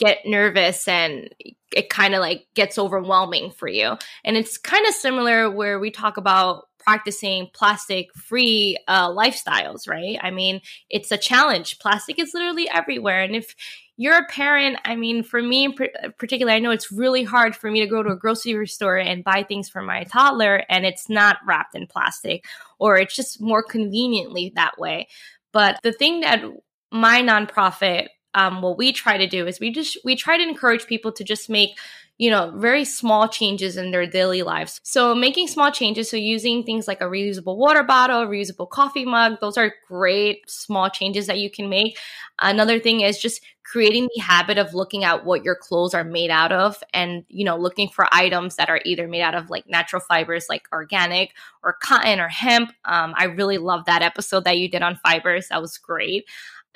get 0.00 0.25
nervous 0.25 0.89
and 0.89 1.29
it 1.77 1.91
kind 1.91 2.15
of 2.15 2.21
like 2.21 2.47
gets 2.55 2.79
overwhelming 2.79 3.50
for 3.50 3.69
you. 3.69 3.97
And 4.25 4.37
it's 4.37 4.59
kind 4.59 4.87
of 4.87 4.95
similar 4.95 5.50
where 5.50 5.79
we 5.79 5.90
talk 5.90 6.16
about 6.16 6.64
practicing 6.85 7.49
plastic 7.53 8.12
free 8.14 8.77
uh, 8.88 9.09
lifestyles 9.09 9.88
right 9.88 10.19
i 10.23 10.31
mean 10.31 10.61
it's 10.88 11.11
a 11.11 11.19
challenge 11.19 11.79
plastic 11.79 12.19
is 12.19 12.35
literally 12.35 12.69
everywhere 12.69 13.23
and 13.23 13.35
if 13.35 13.55
you're 14.01 14.16
a 14.16 14.27
parent. 14.29 14.79
I 14.87 14.97
mean, 14.97 15.23
for 15.23 15.43
me 15.43 15.66
in 15.66 15.75
particular, 16.16 16.51
I 16.51 16.59
know 16.59 16.71
it's 16.71 16.90
really 16.90 17.23
hard 17.23 17.55
for 17.55 17.71
me 17.71 17.81
to 17.81 17.87
go 17.87 18.03
to 18.03 18.09
a 18.09 18.16
grocery 18.16 18.66
store 18.66 18.97
and 18.97 19.23
buy 19.23 19.43
things 19.43 19.69
for 19.69 19.83
my 19.83 20.05
toddler 20.05 20.64
and 20.71 20.87
it's 20.87 21.11
not 21.11 21.37
wrapped 21.47 21.75
in 21.75 21.87
plastic 21.87 22.47
or 22.79 22.97
it's 22.97 23.14
just 23.14 23.43
more 23.43 23.62
conveniently 23.62 24.55
that 24.57 24.79
way. 24.79 25.07
But 25.53 25.81
the 25.83 25.93
thing 25.93 26.21
that 26.21 26.43
my 26.90 27.21
nonprofit, 27.21 28.07
um, 28.33 28.62
what 28.62 28.79
we 28.79 28.95
try 28.95 29.19
to 29.19 29.27
do 29.27 29.47
is 29.47 29.61
we 29.61 29.71
just 29.71 29.99
we 30.03 30.16
try 30.16 30.38
to 30.38 30.49
encourage 30.49 30.87
people 30.87 31.12
to 31.12 31.23
just 31.23 31.51
make 31.51 31.77
you 32.20 32.28
know, 32.28 32.52
very 32.59 32.85
small 32.85 33.26
changes 33.26 33.78
in 33.78 33.92
their 33.92 34.06
daily 34.06 34.42
lives. 34.42 34.78
So 34.85 35.14
making 35.14 35.48
small 35.48 35.72
changes, 35.72 36.11
so 36.11 36.18
using 36.18 36.62
things 36.64 36.87
like 36.87 37.00
a 37.00 37.04
reusable 37.06 37.56
water 37.56 37.83
bottle, 37.83 38.26
reusable 38.26 38.68
coffee 38.68 39.06
mug, 39.06 39.38
those 39.40 39.56
are 39.56 39.72
great 39.88 40.42
small 40.50 40.90
changes 40.90 41.26
that 41.28 41.38
you 41.38 41.50
can 41.50 41.70
make. 41.70 41.96
Another 42.38 42.78
thing 42.78 43.00
is 43.00 43.18
just 43.18 43.40
creating 43.64 44.06
the 44.14 44.20
habit 44.20 44.59
of 44.59 44.74
looking 44.74 45.02
at 45.02 45.24
what 45.24 45.44
your 45.44 45.54
clothes 45.54 45.94
are 45.94 46.04
made 46.04 46.30
out 46.30 46.52
of 46.52 46.76
and, 46.92 47.24
you 47.28 47.44
know, 47.44 47.56
looking 47.56 47.88
for 47.88 48.06
items 48.12 48.56
that 48.56 48.68
are 48.68 48.80
either 48.85 49.09
made 49.09 49.22
out 49.22 49.35
of 49.35 49.48
like 49.48 49.66
natural 49.66 50.00
fibers 50.00 50.46
like 50.50 50.64
organic 50.74 51.30
or 51.62 51.78
cotton 51.83 52.20
or 52.20 52.28
hemp. 52.28 52.70
Um, 52.85 53.14
I 53.16 53.24
really 53.24 53.59
love 53.59 53.87
that 53.87 54.02
episode 54.02 54.44
that 54.44 54.59
you 54.59 54.68
did 54.68 54.83
on 54.83 54.96
fibers. 54.96 55.48
That 55.48 55.62
was 55.62 55.78
great. 55.78 56.26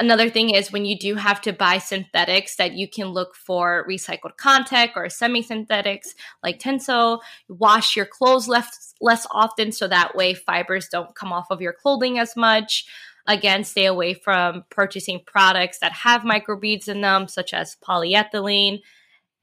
Another 0.01 0.29
thing 0.29 0.51
is 0.51 0.73
when 0.73 0.85
you 0.85 0.99
do 0.99 1.15
have 1.15 1.41
to 1.43 1.53
buy 1.53 1.79
synthetics 1.79 2.57
that 2.57 2.73
you 2.73 2.89
can 2.89 3.09
look 3.09 3.37
for 3.37 3.87
recycled 3.89 4.37
contact 4.37 4.95
or 4.97 5.09
semi-synthetics 5.09 6.15
like 6.43 6.59
Tencel. 6.59 7.21
Wash 7.49 7.95
your 7.95 8.07
clothes 8.07 8.49
less 8.49 8.95
less 9.01 9.25
often 9.31 9.71
so 9.71 9.87
that 9.87 10.17
way 10.17 10.35
fibers 10.35 10.89
don't 10.89 11.15
come 11.15 11.33
off 11.33 11.47
of 11.51 11.61
your 11.61 11.73
clothing 11.73 12.19
as 12.19 12.35
much. 12.35 12.87
Again, 13.27 13.63
stay 13.63 13.87
away 13.87 14.15
from 14.15 14.65
purchasing 14.69 15.21
products 15.25 15.79
that 15.79 15.93
have 15.93 16.23
microbeads 16.23 16.89
in 16.89 17.01
them, 17.01 17.29
such 17.29 17.55
as 17.55 17.77
polyethylene 17.87 18.81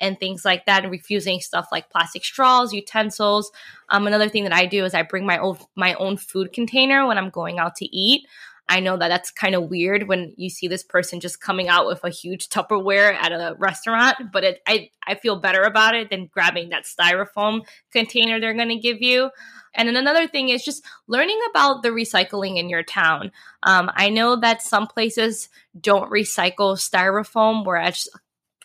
and 0.01 0.19
things 0.19 0.43
like 0.43 0.65
that, 0.65 0.83
and 0.83 0.91
refusing 0.91 1.39
stuff 1.39 1.69
like 1.71 1.89
plastic 1.89 2.25
straws, 2.25 2.73
utensils. 2.73 3.51
Um, 3.89 4.05
another 4.05 4.29
thing 4.29 4.43
that 4.43 4.53
I 4.53 4.65
do 4.65 4.83
is 4.83 4.93
I 4.93 5.03
bring 5.03 5.25
my 5.25 5.37
own 5.37 5.57
my 5.77 5.93
own 5.93 6.17
food 6.17 6.51
container 6.51 7.07
when 7.07 7.17
I'm 7.17 7.29
going 7.29 7.57
out 7.57 7.75
to 7.77 7.85
eat. 7.85 8.27
I 8.71 8.79
know 8.79 8.95
that 8.95 9.09
that's 9.09 9.31
kind 9.31 9.53
of 9.53 9.69
weird 9.69 10.07
when 10.07 10.33
you 10.37 10.49
see 10.49 10.69
this 10.69 10.81
person 10.81 11.19
just 11.19 11.41
coming 11.41 11.67
out 11.67 11.87
with 11.87 12.05
a 12.05 12.09
huge 12.09 12.47
Tupperware 12.47 13.13
at 13.13 13.33
a 13.33 13.53
restaurant, 13.59 14.31
but 14.31 14.45
it, 14.45 14.61
I 14.65 14.89
I 15.05 15.15
feel 15.15 15.35
better 15.35 15.63
about 15.63 15.93
it 15.93 16.09
than 16.09 16.27
grabbing 16.27 16.69
that 16.69 16.85
styrofoam 16.85 17.65
container 17.91 18.39
they're 18.39 18.53
going 18.53 18.69
to 18.69 18.77
give 18.77 19.01
you. 19.01 19.29
And 19.75 19.89
then 19.89 19.97
another 19.97 20.25
thing 20.25 20.49
is 20.49 20.63
just 20.63 20.85
learning 21.07 21.39
about 21.49 21.83
the 21.83 21.89
recycling 21.89 22.57
in 22.57 22.69
your 22.69 22.83
town. 22.83 23.33
Um, 23.63 23.91
I 23.93 24.09
know 24.09 24.37
that 24.37 24.61
some 24.61 24.87
places 24.87 25.49
don't 25.77 26.09
recycle 26.09 26.77
styrofoam, 26.77 27.65
whereas 27.65 28.07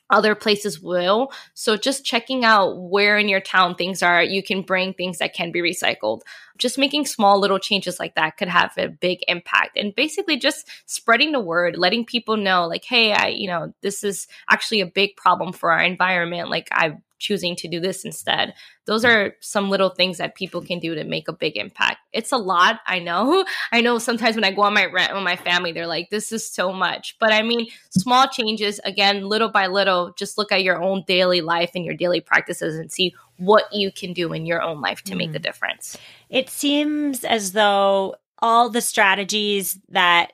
other 0.08 0.36
places 0.36 0.80
will. 0.80 1.32
So 1.54 1.76
just 1.76 2.04
checking 2.04 2.44
out 2.44 2.76
where 2.78 3.18
in 3.18 3.28
your 3.28 3.40
town 3.40 3.74
things 3.74 4.02
are, 4.02 4.22
you 4.22 4.42
can 4.42 4.62
bring 4.62 4.94
things 4.94 5.18
that 5.18 5.34
can 5.34 5.50
be 5.50 5.60
recycled. 5.60 6.20
Just 6.58 6.78
making 6.78 7.06
small 7.06 7.40
little 7.40 7.58
changes 7.58 7.98
like 7.98 8.14
that 8.14 8.36
could 8.36 8.48
have 8.48 8.72
a 8.76 8.88
big 8.88 9.20
impact. 9.28 9.76
And 9.76 9.94
basically 9.94 10.38
just 10.38 10.68
spreading 10.86 11.32
the 11.32 11.40
word, 11.40 11.76
letting 11.76 12.04
people 12.04 12.36
know 12.36 12.66
like, 12.66 12.84
hey, 12.84 13.12
I, 13.12 13.28
you 13.28 13.48
know, 13.48 13.72
this 13.82 14.04
is 14.04 14.26
actually 14.50 14.80
a 14.80 14.86
big 14.86 15.16
problem 15.16 15.52
for 15.52 15.72
our 15.72 15.82
environment. 15.82 16.50
Like 16.50 16.68
I'm 16.72 17.02
choosing 17.18 17.56
to 17.56 17.68
do 17.68 17.80
this 17.80 18.04
instead. 18.04 18.54
Those 18.86 19.04
are 19.04 19.34
some 19.40 19.70
little 19.70 19.90
things 19.90 20.18
that 20.18 20.34
people 20.34 20.62
can 20.62 20.78
do 20.78 20.94
to 20.94 21.04
make 21.04 21.28
a 21.28 21.32
big 21.32 21.56
impact. 21.56 21.98
It's 22.12 22.32
a 22.32 22.36
lot, 22.36 22.80
I 22.86 22.98
know. 22.98 23.44
I 23.72 23.80
know 23.80 23.98
sometimes 23.98 24.36
when 24.36 24.44
I 24.44 24.52
go 24.52 24.62
on 24.62 24.74
my 24.74 24.86
rent 24.86 25.14
with 25.14 25.22
my 25.22 25.36
family, 25.36 25.72
they're 25.72 25.86
like, 25.86 26.10
this 26.10 26.32
is 26.32 26.48
so 26.48 26.72
much. 26.72 27.16
But 27.18 27.32
I 27.32 27.42
mean, 27.42 27.68
small 27.90 28.28
changes, 28.28 28.80
again, 28.84 29.28
little 29.28 29.48
by 29.48 29.66
little, 29.66 30.12
just 30.16 30.38
look 30.38 30.52
at 30.52 30.62
your 30.62 30.82
own 30.82 31.04
daily 31.06 31.40
life 31.40 31.72
and 31.74 31.84
your 31.84 31.94
daily 31.94 32.20
practices 32.20 32.76
and 32.76 32.92
see 32.92 33.14
what 33.38 33.72
you 33.72 33.90
can 33.92 34.12
do 34.12 34.32
in 34.32 34.46
your 34.46 34.62
own 34.62 34.80
life 34.80 35.02
to 35.02 35.14
mm. 35.14 35.18
make 35.18 35.32
the 35.32 35.38
difference. 35.38 35.96
It 36.28 36.50
seems 36.50 37.24
as 37.24 37.52
though 37.52 38.16
all 38.40 38.68
the 38.68 38.80
strategies 38.80 39.78
that 39.88 40.32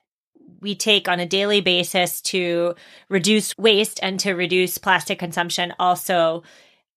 we 0.61 0.75
take 0.75 1.09
on 1.09 1.21
a 1.21 1.27
daily 1.27 1.61
basis 1.61 2.21
to 2.21 2.75
reduce 3.09 3.57
waste 3.59 3.99
and 4.03 4.19
to 4.21 4.33
reduce 4.33 4.79
plastic 4.79 5.19
consumption 5.19 5.75
also 5.79 6.43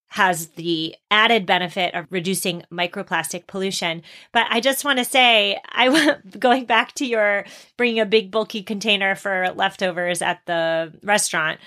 has 0.10 0.50
the 0.50 0.96
added 1.12 1.46
benefit 1.46 1.94
of 1.94 2.06
reducing 2.10 2.64
microplastic 2.72 3.48
pollution. 3.48 4.02
But 4.32 4.46
I 4.50 4.62
just 4.62 4.86
want 4.86 5.00
to 5.00 5.04
say, 5.04 5.60
I 5.68 6.18
going 6.40 6.66
back 6.66 6.94
to 6.96 7.06
your 7.06 7.46
bringing 7.76 8.00
a 8.00 8.06
big 8.06 8.32
bulky 8.32 8.64
container 8.64 9.16
for 9.16 9.52
leftovers 9.56 10.22
at 10.22 10.40
the 10.46 10.94
restaurant. 11.04 11.60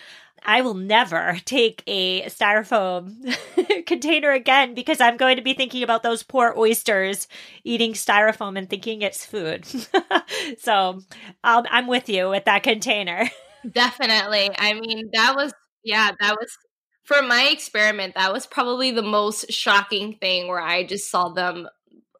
I 0.44 0.61
will 0.62 0.74
never 0.74 1.38
take 1.44 1.83
a 1.87 2.22
styrofoam 2.22 3.37
container 3.87 4.33
again 4.33 4.74
because 4.74 5.01
I'm 5.01 5.16
going 5.16 5.37
to 5.37 5.42
be 5.42 5.55
thinking 5.55 5.83
about 5.83 6.03
those 6.03 6.22
poor 6.22 6.55
oysters 6.57 7.29
eating 7.64 7.92
styrofoam 7.92 8.59
and 8.59 8.68
thinking 8.68 9.03
it's 9.03 9.24
food. 9.24 9.66
so 10.59 11.01
um, 11.44 11.66
I'm 11.70 11.87
with 11.87 12.09
you 12.09 12.31
with 12.31 12.44
that 12.46 12.62
container. 12.62 13.29
Definitely. 13.72 14.51
I 14.57 14.74
mean, 14.74 15.11
that 15.12 15.35
was, 15.37 15.53
yeah, 15.85 16.12
that 16.20 16.37
was 16.38 16.57
for 17.05 17.22
my 17.22 17.48
experiment, 17.51 18.14
that 18.16 18.33
was 18.33 18.46
probably 18.46 18.90
the 18.90 19.03
most 19.03 19.51
shocking 19.51 20.16
thing 20.20 20.46
where 20.46 20.61
I 20.61 20.85
just 20.85 21.11
saw 21.11 21.31
them 21.31 21.66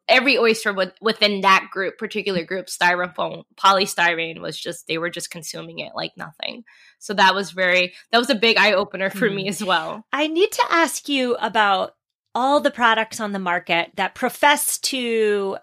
every 0.09 0.37
oyster 0.37 0.73
with, 0.73 0.93
within 1.01 1.41
that 1.41 1.67
group, 1.71 1.97
particular 1.97 2.43
group, 2.43 2.67
styrofoam, 2.67 3.43
polystyrene 3.55 4.41
was 4.41 4.59
just 4.59 4.87
they 4.87 4.97
were 4.97 5.09
just 5.09 5.31
consuming 5.31 5.79
it 5.79 5.93
like 5.95 6.11
nothing. 6.17 6.63
So 6.97 7.13
that 7.13 7.35
was 7.35 7.51
very 7.51 7.93
that 8.11 8.17
was 8.17 8.29
a 8.29 8.35
big 8.35 8.57
eye 8.57 8.73
opener 8.73 9.09
for 9.09 9.29
mm. 9.29 9.35
me 9.35 9.43
hmm. 9.43 9.49
as 9.49 9.63
well. 9.63 10.05
I 10.11 10.27
need 10.27 10.51
to 10.51 10.65
ask 10.69 11.07
you 11.07 11.35
about 11.35 11.95
all 12.35 12.59
the 12.59 12.71
products 12.71 13.19
on 13.19 13.31
the 13.31 13.39
market 13.39 13.91
that 13.95 14.15
profess 14.15 14.77
to 14.77 15.57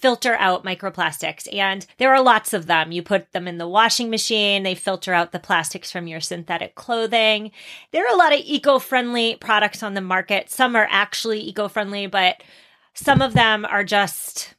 filter 0.00 0.34
out 0.36 0.64
microplastics. 0.64 1.52
And 1.54 1.86
there 1.98 2.14
are 2.14 2.22
lots 2.22 2.54
of 2.54 2.66
them. 2.66 2.90
You 2.90 3.02
put 3.02 3.32
them 3.32 3.46
in 3.46 3.58
the 3.58 3.68
washing 3.68 4.08
machine, 4.08 4.62
they 4.62 4.74
filter 4.74 5.12
out 5.12 5.32
the 5.32 5.38
plastics 5.38 5.92
from 5.92 6.06
your 6.06 6.20
synthetic 6.20 6.74
clothing. 6.74 7.50
There 7.92 8.06
are 8.06 8.14
a 8.14 8.18
lot 8.18 8.32
of 8.32 8.40
eco 8.42 8.78
friendly 8.78 9.36
products 9.36 9.82
on 9.82 9.94
the 9.94 10.00
market. 10.00 10.48
Some 10.48 10.74
are 10.74 10.88
actually 10.90 11.46
eco 11.46 11.68
friendly, 11.68 12.06
but 12.06 12.42
some 12.94 13.22
of 13.22 13.34
them 13.34 13.64
are 13.64 13.84
just 13.84 14.54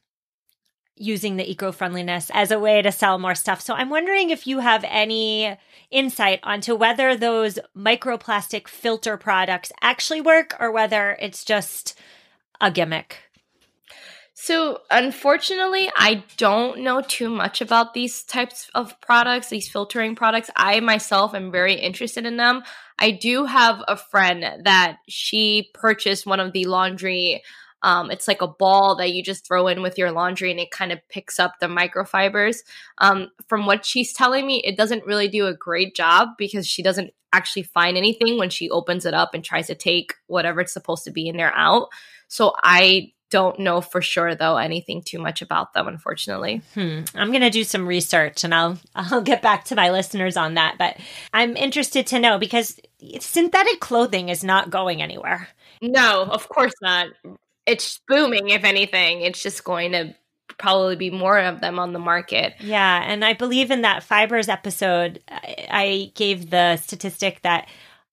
using 0.96 1.36
the 1.36 1.50
eco 1.50 1.72
friendliness 1.72 2.30
as 2.32 2.50
a 2.50 2.58
way 2.58 2.80
to 2.82 2.92
sell 2.92 3.18
more 3.18 3.34
stuff. 3.34 3.60
So 3.60 3.74
I'm 3.74 3.90
wondering 3.90 4.30
if 4.30 4.46
you 4.46 4.60
have 4.60 4.84
any 4.86 5.56
insight 5.90 6.40
onto 6.42 6.74
whether 6.74 7.16
those 7.16 7.58
microplastic 7.76 8.68
filter 8.68 9.16
products 9.16 9.72
actually 9.80 10.20
work 10.20 10.54
or 10.60 10.70
whether 10.70 11.16
it's 11.20 11.44
just 11.44 11.98
a 12.60 12.70
gimmick. 12.70 13.18
So, 14.34 14.80
unfortunately, 14.90 15.90
I 15.94 16.24
don't 16.36 16.80
know 16.80 17.00
too 17.00 17.28
much 17.28 17.60
about 17.60 17.94
these 17.94 18.24
types 18.24 18.68
of 18.74 19.00
products, 19.00 19.50
these 19.50 19.68
filtering 19.68 20.16
products. 20.16 20.50
I 20.56 20.80
myself 20.80 21.34
am 21.34 21.52
very 21.52 21.74
interested 21.74 22.26
in 22.26 22.38
them. 22.38 22.62
I 22.98 23.12
do 23.12 23.44
have 23.44 23.84
a 23.86 23.96
friend 23.96 24.64
that 24.64 24.96
she 25.08 25.70
purchased 25.74 26.26
one 26.26 26.40
of 26.40 26.52
the 26.52 26.64
laundry. 26.64 27.42
Um, 27.82 28.10
it's 28.10 28.28
like 28.28 28.42
a 28.42 28.48
ball 28.48 28.96
that 28.96 29.12
you 29.12 29.22
just 29.22 29.46
throw 29.46 29.68
in 29.68 29.82
with 29.82 29.98
your 29.98 30.12
laundry 30.12 30.50
and 30.50 30.60
it 30.60 30.70
kind 30.70 30.92
of 30.92 31.00
picks 31.08 31.38
up 31.38 31.54
the 31.60 31.66
microfibers. 31.66 32.58
Um, 32.98 33.28
from 33.48 33.66
what 33.66 33.84
she's 33.84 34.12
telling 34.12 34.46
me, 34.46 34.62
it 34.64 34.76
doesn't 34.76 35.06
really 35.06 35.28
do 35.28 35.46
a 35.46 35.54
great 35.54 35.94
job 35.94 36.30
because 36.38 36.66
she 36.66 36.82
doesn't 36.82 37.12
actually 37.32 37.62
find 37.62 37.96
anything 37.96 38.38
when 38.38 38.50
she 38.50 38.70
opens 38.70 39.06
it 39.06 39.14
up 39.14 39.34
and 39.34 39.44
tries 39.44 39.66
to 39.66 39.74
take 39.74 40.14
whatever 40.26 40.60
it's 40.60 40.72
supposed 40.72 41.04
to 41.04 41.10
be 41.10 41.28
in 41.28 41.36
there 41.36 41.54
out. 41.54 41.88
So 42.28 42.52
I 42.62 43.12
don't 43.32 43.58
know 43.58 43.80
for 43.80 44.02
sure 44.02 44.34
though 44.34 44.58
anything 44.58 45.02
too 45.02 45.18
much 45.18 45.40
about 45.40 45.72
them 45.72 45.88
unfortunately 45.88 46.60
hmm. 46.74 47.00
i'm 47.14 47.30
going 47.30 47.40
to 47.40 47.48
do 47.48 47.64
some 47.64 47.88
research 47.88 48.44
and 48.44 48.54
i'll 48.54 48.78
i'll 48.94 49.22
get 49.22 49.40
back 49.40 49.64
to 49.64 49.74
my 49.74 49.90
listeners 49.90 50.36
on 50.36 50.52
that 50.54 50.76
but 50.78 50.98
i'm 51.32 51.56
interested 51.56 52.06
to 52.06 52.20
know 52.20 52.38
because 52.38 52.78
synthetic 53.20 53.80
clothing 53.80 54.28
is 54.28 54.44
not 54.44 54.68
going 54.68 55.00
anywhere 55.00 55.48
no 55.80 56.24
of 56.24 56.46
course 56.50 56.74
not 56.82 57.06
it's 57.66 58.00
booming 58.08 58.48
if 58.48 58.64
anything 58.64 59.22
it's 59.22 59.42
just 59.42 59.64
going 59.64 59.92
to 59.92 60.14
probably 60.58 60.96
be 60.96 61.10
more 61.10 61.38
of 61.38 61.60
them 61.60 61.78
on 61.78 61.92
the 61.92 61.98
market 61.98 62.54
yeah 62.60 63.02
and 63.06 63.24
i 63.24 63.32
believe 63.32 63.70
in 63.70 63.82
that 63.82 64.02
fibers 64.02 64.48
episode 64.48 65.22
i 65.28 66.10
gave 66.14 66.50
the 66.50 66.76
statistic 66.76 67.40
that 67.42 67.66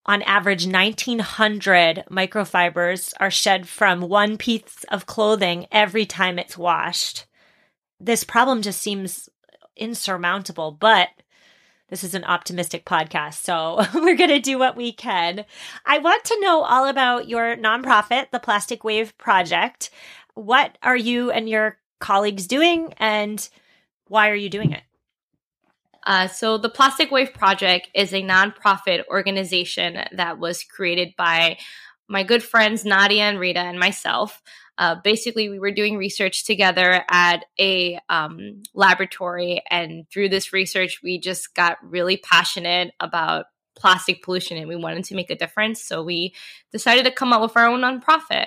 on 0.10 0.24
average, 0.24 0.66
1900 0.66 2.06
microfibers 2.10 3.14
are 3.20 3.30
shed 3.30 3.68
from 3.68 4.02
one 4.02 4.38
piece 4.38 4.84
of 4.90 5.06
clothing 5.06 5.68
every 5.72 6.04
time 6.06 6.40
it's 6.40 6.58
washed. 6.58 7.28
This 8.00 8.24
problem 8.24 8.64
just 8.64 8.82
seems 8.82 9.30
insurmountable, 9.76 10.72
but 10.72 11.10
this 11.90 12.04
is 12.04 12.14
an 12.14 12.24
optimistic 12.24 12.86
podcast, 12.86 13.44
so 13.44 13.84
we're 13.94 14.16
going 14.16 14.30
to 14.30 14.40
do 14.40 14.58
what 14.58 14.76
we 14.76 14.92
can. 14.92 15.46
I 15.86 15.98
want 15.98 16.24
to 16.26 16.40
know 16.40 16.62
all 16.62 16.88
about 16.88 17.28
your 17.28 17.56
nonprofit, 17.56 18.32
the 18.32 18.40
Plastic 18.40 18.84
Wave 18.84 19.18
Project. 19.18 19.90
What 20.36 20.78
are 20.84 20.98
you 20.98 21.32
and 21.32 21.50
your 21.50 21.78
colleagues 22.00 22.48
doing, 22.48 22.94
and 22.98 23.48
why 24.08 24.30
are 24.30 24.36
you 24.36 24.50
doing 24.50 24.72
it? 24.72 24.84
Uh, 26.06 26.28
so, 26.28 26.58
the 26.58 26.70
Plastic 26.70 27.12
Wave 27.12 27.34
Project 27.34 27.90
is 27.94 28.14
a 28.14 28.22
nonprofit 28.22 29.06
organization 29.08 29.98
that 30.14 30.40
was 30.40 30.64
created 30.64 31.14
by 31.18 31.58
my 32.08 32.24
good 32.24 32.42
friends 32.42 32.86
Nadia 32.86 33.24
and 33.24 33.40
Rita 33.40 33.60
and 33.60 33.80
myself. 33.80 34.42
Uh, 34.80 34.96
basically, 35.04 35.50
we 35.50 35.60
were 35.60 35.72
doing 35.72 35.98
research 35.98 36.46
together 36.46 37.04
at 37.12 37.44
a 37.60 38.00
um, 38.08 38.64
laboratory, 38.74 39.62
and 39.70 40.10
through 40.10 40.30
this 40.30 40.54
research, 40.54 41.02
we 41.04 41.20
just 41.20 41.54
got 41.54 41.78
really 41.84 42.16
passionate 42.16 42.94
about 43.02 43.48
plastic 43.76 44.24
pollution 44.24 44.58
and 44.58 44.68
we 44.68 44.76
wanted 44.76 45.04
to 45.04 45.16
make 45.16 45.30
a 45.30 45.36
difference. 45.36 45.84
So, 45.84 46.02
we 46.02 46.34
decided 46.72 47.04
to 47.06 47.12
come 47.12 47.34
up 47.34 47.42
with 47.42 47.58
our 47.58 47.68
own 47.68 47.82
nonprofit. 47.82 48.46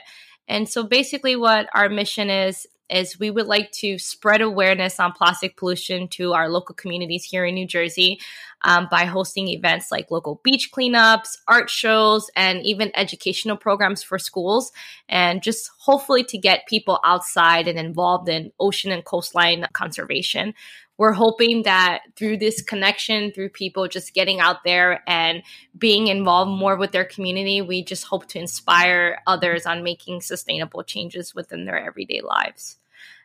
And 0.48 0.66
so, 0.66 0.84
basically, 0.84 1.36
what 1.36 1.68
our 1.74 1.90
mission 1.90 2.30
is 2.30 2.66
is 2.92 3.18
we 3.18 3.30
would 3.30 3.46
like 3.46 3.72
to 3.72 3.98
spread 3.98 4.40
awareness 4.40 5.00
on 5.00 5.12
plastic 5.12 5.56
pollution 5.56 6.08
to 6.08 6.32
our 6.32 6.48
local 6.48 6.74
communities 6.74 7.24
here 7.24 7.44
in 7.44 7.54
New 7.54 7.66
Jersey 7.66 8.20
um, 8.62 8.88
by 8.90 9.04
hosting 9.04 9.48
events 9.48 9.90
like 9.90 10.10
local 10.10 10.40
beach 10.44 10.70
cleanups, 10.72 11.38
art 11.48 11.70
shows, 11.70 12.30
and 12.36 12.62
even 12.62 12.92
educational 12.94 13.56
programs 13.56 14.02
for 14.02 14.18
schools, 14.18 14.70
and 15.08 15.42
just 15.42 15.70
hopefully 15.80 16.22
to 16.24 16.38
get 16.38 16.68
people 16.68 17.00
outside 17.04 17.66
and 17.66 17.78
involved 17.78 18.28
in 18.28 18.52
ocean 18.60 18.92
and 18.92 19.04
coastline 19.04 19.66
conservation 19.72 20.54
we're 20.98 21.12
hoping 21.12 21.62
that 21.64 22.02
through 22.14 22.36
this 22.36 22.62
connection, 22.62 23.32
through 23.32 23.48
people 23.48 23.88
just 23.88 24.14
getting 24.14 24.38
out 24.40 24.62
there 24.64 25.02
and 25.08 25.42
being 25.76 26.06
involved 26.06 26.50
more 26.50 26.76
with 26.76 26.92
their 26.92 27.04
community, 27.04 27.60
we 27.60 27.82
just 27.82 28.04
hope 28.04 28.26
to 28.28 28.38
inspire 28.38 29.20
others 29.26 29.66
on 29.66 29.82
making 29.82 30.20
sustainable 30.20 30.84
changes 30.84 31.34
within 31.34 31.64
their 31.64 31.78
everyday 31.78 32.20
lives. 32.20 32.78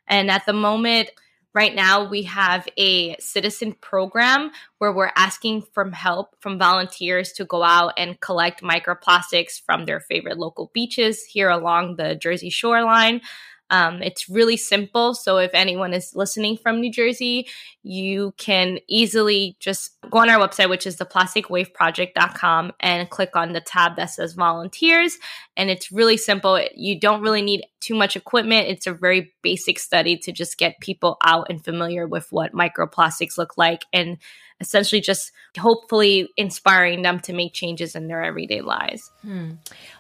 And 0.08 0.32
at 0.32 0.46
the 0.46 0.54
moment, 0.54 1.10
right 1.54 1.74
now, 1.74 2.08
we 2.08 2.24
have 2.24 2.68
a 2.78 3.18
citizen 3.18 3.74
program 3.74 4.52
where 4.78 4.94
we're 4.94 5.12
asking 5.16 5.64
for 5.74 5.90
help 5.92 6.36
from 6.40 6.60
volunteers 6.60 7.32
to 7.34 7.46
go 7.46 7.64
out 7.64 7.94
and 7.98 8.20
collect 8.20 8.62
microplastics 8.62 9.62
from 9.66 9.86
their 9.86 10.00
favorite 10.00 10.38
local 10.38 10.72
beaches 10.74 11.24
here 11.24 11.50
along 11.50 11.96
the 11.96 12.16
Jersey 12.16 12.50
shoreline. 12.50 13.22
Um, 13.70 14.02
it's 14.02 14.30
really 14.30 14.58
simple. 14.58 15.14
So 15.14 15.38
if 15.38 15.52
anyone 15.54 15.94
is 15.94 16.16
listening 16.16 16.58
from 16.58 16.80
New 16.80 16.92
Jersey, 16.92 17.48
you 17.84 18.34
can 18.38 18.80
easily 18.88 19.58
just 19.60 19.98
go 20.10 20.20
on 20.20 20.30
our 20.30 20.40
website, 20.40 20.70
which 20.70 20.88
is 20.88 20.98
theplasticwaveproject.com, 20.98 22.72
and 22.80 23.10
click 23.10 23.36
on 23.36 23.54
the 23.54 23.62
tab 23.62 23.98
that 23.98 24.12
says 24.12 24.34
volunteers. 24.34 25.18
And 25.58 25.72
it's 25.72 25.92
really 25.92 26.18
simple. 26.18 26.64
You 26.76 27.00
don't 27.00 27.22
really 27.22 27.42
need 27.42 27.64
too 27.82 27.96
much 27.96 28.16
equipment. 28.16 28.68
It's 28.68 28.86
a 28.86 28.94
very 28.94 29.34
basic 29.42 29.80
study 29.80 30.16
to 30.20 30.32
just 30.32 30.60
get 30.60 30.80
people 30.80 31.18
out 31.24 31.48
and 31.50 31.64
familiar 31.64 32.08
with 32.08 32.32
what 32.32 32.54
microplastics 32.54 33.40
look 33.40 33.58
like 33.58 33.84
and 33.92 34.20
essentially 34.60 35.02
just 35.02 35.32
hopefully 35.58 36.30
inspiring 36.38 37.02
them 37.02 37.20
to 37.22 37.34
make 37.34 37.54
changes 37.54 37.96
in 37.96 38.08
their 38.08 38.24
everyday 38.24 38.62
lives. 38.62 39.12
Hmm. 39.24 39.52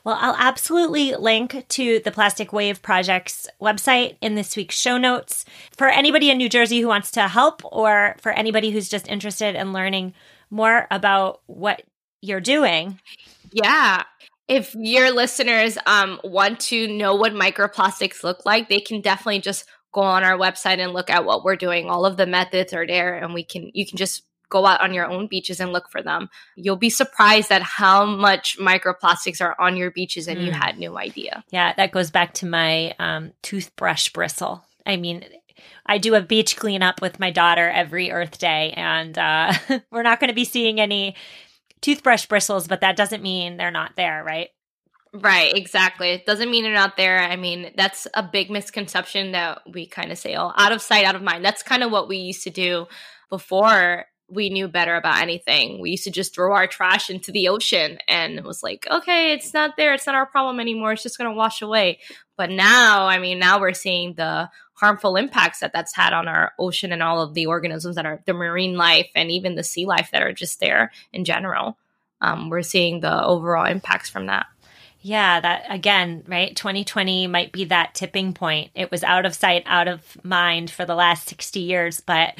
Well, 0.03 0.17
I'll 0.19 0.35
absolutely 0.37 1.15
link 1.15 1.65
to 1.69 1.99
the 1.99 2.11
Plastic 2.11 2.53
Wave 2.53 2.81
Project's 2.81 3.47
website 3.61 4.17
in 4.21 4.35
this 4.35 4.55
week's 4.55 4.79
show 4.79 4.97
notes. 4.97 5.43
For 5.75 5.87
anybody 5.87 6.29
in 6.29 6.37
New 6.37 6.49
Jersey 6.49 6.81
who 6.81 6.87
wants 6.87 7.11
to 7.11 7.27
help, 7.27 7.61
or 7.65 8.15
for 8.21 8.31
anybody 8.31 8.71
who's 8.71 8.89
just 8.89 9.07
interested 9.07 9.55
in 9.55 9.73
learning 9.73 10.13
more 10.49 10.87
about 10.91 11.41
what 11.47 11.81
you're 12.21 12.41
doing. 12.41 12.99
Yeah 13.51 14.03
if 14.47 14.73
your 14.75 15.11
listeners 15.11 15.77
um, 15.85 16.19
want 16.23 16.59
to 16.61 16.87
know 16.87 17.15
what 17.15 17.33
microplastics 17.33 18.23
look 18.23 18.45
like, 18.45 18.69
they 18.69 18.79
can 18.79 19.01
definitely 19.01 19.41
just 19.41 19.65
go 19.91 20.01
on 20.01 20.23
our 20.23 20.37
website 20.37 20.79
and 20.79 20.93
look 20.93 21.09
at 21.09 21.25
what 21.25 21.43
we're 21.43 21.55
doing. 21.55 21.89
All 21.89 22.05
of 22.05 22.17
the 22.17 22.25
methods 22.25 22.73
are 22.73 22.87
there, 22.87 23.15
and 23.15 23.33
we 23.33 23.43
can 23.43 23.71
you 23.73 23.85
can 23.85 23.97
just 23.97 24.23
go 24.49 24.65
out 24.65 24.81
on 24.81 24.93
your 24.93 25.05
own 25.05 25.27
beaches 25.27 25.59
and 25.59 25.73
look 25.73 25.89
for 25.89 26.01
them. 26.01 26.29
You'll 26.55 26.77
be 26.77 26.89
surprised 26.89 27.51
at 27.51 27.61
how 27.61 28.05
much 28.05 28.57
microplastics 28.57 29.41
are 29.41 29.59
on 29.59 29.75
your 29.75 29.91
beaches 29.91 30.27
and 30.27 30.39
mm. 30.39 30.45
you 30.45 30.51
had 30.51 30.79
no 30.79 30.97
idea. 30.97 31.43
Yeah, 31.49 31.73
that 31.75 31.91
goes 31.91 32.11
back 32.11 32.33
to 32.35 32.45
my 32.45 32.95
um, 32.99 33.33
toothbrush 33.41 34.09
bristle. 34.09 34.63
I 34.85 34.95
mean, 34.95 35.25
I 35.85 35.97
do 35.97 36.15
a 36.15 36.21
beach 36.21 36.55
cleanup 36.55 37.01
with 37.01 37.19
my 37.19 37.29
daughter 37.29 37.69
every 37.69 38.11
Earth 38.11 38.37
Day, 38.37 38.73
and 38.75 39.17
uh, 39.17 39.53
we're 39.91 40.03
not 40.03 40.19
going 40.19 40.29
to 40.29 40.35
be 40.35 40.45
seeing 40.45 40.79
any 40.79 41.15
toothbrush 41.81 42.25
bristles, 42.25 42.67
but 42.67 42.81
that 42.81 42.97
doesn't 42.97 43.23
mean 43.23 43.57
they're 43.57 43.71
not 43.71 43.95
there, 43.95 44.23
right? 44.23 44.49
Right, 45.13 45.55
exactly. 45.55 46.09
It 46.11 46.25
doesn't 46.25 46.51
mean 46.51 46.63
they're 46.63 46.73
not 46.73 46.97
there. 46.97 47.19
I 47.19 47.35
mean, 47.35 47.71
that's 47.75 48.07
a 48.13 48.23
big 48.23 48.51
misconception 48.51 49.31
that 49.31 49.61
we 49.71 49.87
kind 49.87 50.11
of 50.11 50.17
say, 50.17 50.35
oh, 50.35 50.51
out 50.55 50.71
of 50.71 50.81
sight, 50.81 51.05
out 51.05 51.15
of 51.15 51.21
mind. 51.21 51.43
That's 51.43 51.63
kind 51.63 51.83
of 51.83 51.91
what 51.91 52.07
we 52.07 52.17
used 52.17 52.43
to 52.43 52.49
do 52.49 52.87
before 53.29 54.05
we 54.29 54.49
knew 54.49 54.67
better 54.67 54.95
about 54.95 55.21
anything. 55.21 55.79
We 55.79 55.91
used 55.91 56.03
to 56.03 56.11
just 56.11 56.35
throw 56.35 56.53
our 56.53 56.67
trash 56.67 57.09
into 57.09 57.31
the 57.31 57.47
ocean 57.47 57.97
and 58.07 58.37
it 58.37 58.43
was 58.43 58.61
like, 58.61 58.85
okay, 58.91 59.31
it's 59.31 59.53
not 59.53 59.77
there. 59.77 59.93
It's 59.93 60.05
not 60.05 60.15
our 60.15 60.25
problem 60.25 60.59
anymore. 60.59 60.91
It's 60.91 61.03
just 61.03 61.17
going 61.17 61.29
to 61.29 61.35
wash 61.35 61.61
away. 61.61 61.99
But 62.35 62.49
now, 62.49 63.07
I 63.07 63.19
mean, 63.19 63.39
now 63.39 63.59
we're 63.59 63.73
seeing 63.73 64.13
the 64.13 64.49
harmful 64.73 65.15
impacts 65.15 65.61
that 65.61 65.73
that's 65.73 65.95
had 65.95 66.13
on 66.13 66.27
our 66.27 66.51
ocean 66.59 66.91
and 66.91 67.01
all 67.01 67.21
of 67.21 67.33
the 67.33 67.47
organisms 67.47 67.95
that 67.95 68.05
are 68.05 68.21
the 68.25 68.33
marine 68.33 68.75
life 68.75 69.09
and 69.15 69.31
even 69.31 69.55
the 69.55 69.63
sea 69.63 69.85
life 69.85 70.09
that 70.11 70.21
are 70.21 70.33
just 70.33 70.59
there 70.59 70.91
in 71.13 71.23
general. 71.23 71.77
Um, 72.19 72.49
we're 72.49 72.61
seeing 72.63 72.99
the 72.99 73.23
overall 73.23 73.65
impacts 73.65 74.09
from 74.09 74.27
that. 74.27 74.47
Yeah, 75.01 75.39
that 75.39 75.65
again, 75.69 76.23
right? 76.27 76.55
2020 76.55 77.27
might 77.27 77.51
be 77.51 77.65
that 77.65 77.93
tipping 77.93 78.33
point. 78.33 78.71
It 78.75 78.91
was 78.91 79.03
out 79.03 79.25
of 79.25 79.35
sight, 79.35 79.63
out 79.65 79.87
of 79.87 80.01
mind 80.23 80.69
for 80.69 80.85
the 80.85 80.95
last 80.95 81.29
60 81.29 81.59
years, 81.59 82.01
but 82.01 82.33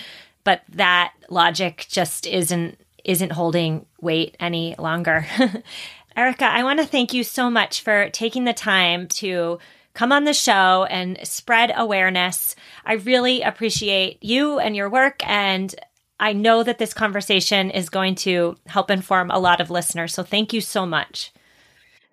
but 0.48 0.62
that 0.70 1.12
logic 1.30 1.88
just 1.90 2.26
isn't 2.26 2.80
isn't 3.04 3.34
holding 3.34 3.86
weight 4.00 4.38
any 4.40 4.76
longer. 4.80 5.28
Erica, 6.16 6.46
I 6.46 6.64
want 6.64 6.80
to 6.80 6.86
thank 6.86 7.14
you 7.14 7.26
so 7.26 7.50
much 7.50 7.82
for 7.82 8.10
taking 8.12 8.46
the 8.46 8.54
time 8.54 9.08
to 9.20 9.60
come 9.94 10.14
on 10.14 10.24
the 10.24 10.34
show 10.34 10.86
and 10.90 11.20
spread 11.28 11.74
awareness. 11.76 12.56
I 12.86 12.94
really 12.94 13.42
appreciate 13.42 14.24
you 14.24 14.58
and 14.58 14.74
your 14.74 14.90
work 14.90 15.20
and 15.28 15.76
I 16.18 16.32
know 16.32 16.64
that 16.64 16.78
this 16.78 16.94
conversation 16.94 17.70
is 17.70 17.90
going 17.90 18.16
to 18.16 18.56
help 18.68 18.90
inform 18.90 19.30
a 19.32 19.40
lot 19.40 19.60
of 19.60 19.70
listeners. 19.70 20.14
So 20.14 20.24
thank 20.24 20.54
you 20.54 20.62
so 20.62 20.86
much. 20.86 21.34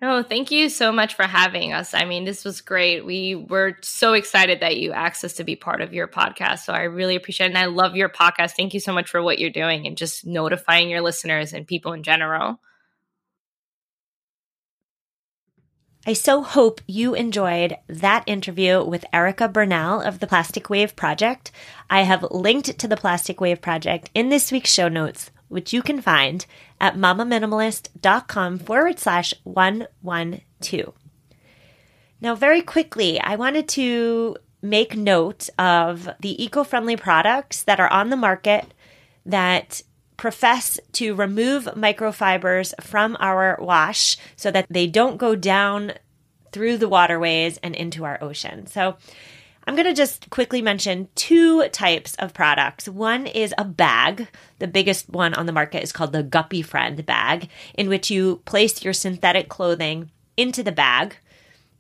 No, 0.05 0.23
thank 0.23 0.51
you 0.51 0.69
so 0.69 0.93
much 0.93 1.15
for 1.15 1.23
having 1.23 1.73
us. 1.73 1.95
I 1.95 2.05
mean, 2.05 2.27
this 2.27 2.45
was 2.45 2.61
great. 2.61 3.07
We 3.07 3.35
were 3.37 3.79
so 3.81 4.13
excited 4.13 4.61
that 4.61 4.77
you 4.77 4.93
asked 4.93 5.25
us 5.25 5.33
to 5.37 5.45
be 5.45 5.57
part 5.57 5.81
of 5.81 5.95
your 5.95 6.07
podcast. 6.07 6.59
So 6.59 6.75
I 6.75 6.83
really 6.83 7.17
appreciate 7.17 7.47
it. 7.47 7.55
And 7.55 7.59
I 7.59 7.65
love 7.65 7.97
your 7.97 8.11
podcast. 8.11 8.51
Thank 8.51 8.75
you 8.75 8.81
so 8.81 8.93
much 8.93 9.09
for 9.09 9.23
what 9.23 9.39
you're 9.39 9.49
doing 9.49 9.87
and 9.87 9.97
just 9.97 10.27
notifying 10.27 10.91
your 10.91 11.01
listeners 11.01 11.55
and 11.55 11.67
people 11.67 11.95
in 11.95 12.03
general. 12.03 12.61
I 16.07 16.13
so 16.13 16.43
hope 16.43 16.83
you 16.87 17.15
enjoyed 17.15 17.79
that 17.89 18.25
interview 18.27 18.85
with 18.85 19.07
Erica 19.11 19.49
Bernal 19.49 20.03
of 20.03 20.19
the 20.19 20.27
Plastic 20.27 20.69
Wave 20.69 20.97
Project. 20.97 21.51
I 21.89 22.03
have 22.03 22.31
linked 22.31 22.79
to 22.79 22.87
the 22.87 22.99
Plastic 22.99 23.41
Wave 23.41 23.63
Project 23.63 24.11
in 24.13 24.29
this 24.29 24.53
week's 24.53 24.71
show 24.71 24.89
notes, 24.89 25.31
which 25.49 25.73
you 25.73 25.83
can 25.83 26.01
find 26.01 26.47
at 26.81 26.97
mamaminimalist.com 26.97 28.59
forward 28.59 28.99
slash 28.99 29.35
112. 29.45 30.95
Now, 32.21 32.35
very 32.35 32.63
quickly, 32.63 33.21
I 33.21 33.37
wanted 33.37 33.69
to 33.71 34.37
make 34.63 34.97
note 34.97 35.51
of 35.59 36.09
the 36.21 36.43
eco 36.43 36.65
friendly 36.65 36.97
products 36.97 37.63
that 37.65 37.79
are 37.79 37.93
on 37.93 38.09
the 38.09 38.17
market 38.17 38.73
that 39.27 39.83
profess 40.17 40.81
to 40.93 41.15
remove 41.15 41.65
microfibers 41.77 42.73
from 42.83 43.17
our 43.21 43.59
wash 43.61 44.17
so 44.37 44.51
that 44.51 44.67
they 44.71 44.87
don't 44.87 45.19
go 45.19 45.35
down 45.35 45.93
through 46.53 46.79
the 46.79 46.89
waterways 46.89 47.59
and 47.59 47.75
into 47.75 48.05
our 48.05 48.23
ocean. 48.23 48.67
So, 48.67 48.97
I'm 49.67 49.75
going 49.75 49.87
to 49.87 49.95
just 49.95 50.29
quickly 50.29 50.61
mention 50.61 51.09
two 51.15 51.69
types 51.69 52.15
of 52.17 52.35
products. 52.35 52.87
One 52.87 53.27
is 53.27 53.55
a 53.57 53.65
bag. 53.65 54.29
The 54.59 54.67
biggest 54.67 55.09
one 55.09 55.33
on 55.35 55.47
the 55.47 55.53
market 55.53 55.83
is 55.83 55.93
called 55.93 56.13
the 56.13 56.23
Guppy 56.23 56.61
Friend 56.61 57.05
bag, 57.07 57.49
in 57.75 57.89
which 57.89 58.11
you 58.11 58.43
place 58.45 58.85
your 58.85 58.93
synthetic 58.93 59.49
clothing 59.49 60.11
into 60.37 60.63
the 60.63 60.73
bag, 60.73 61.17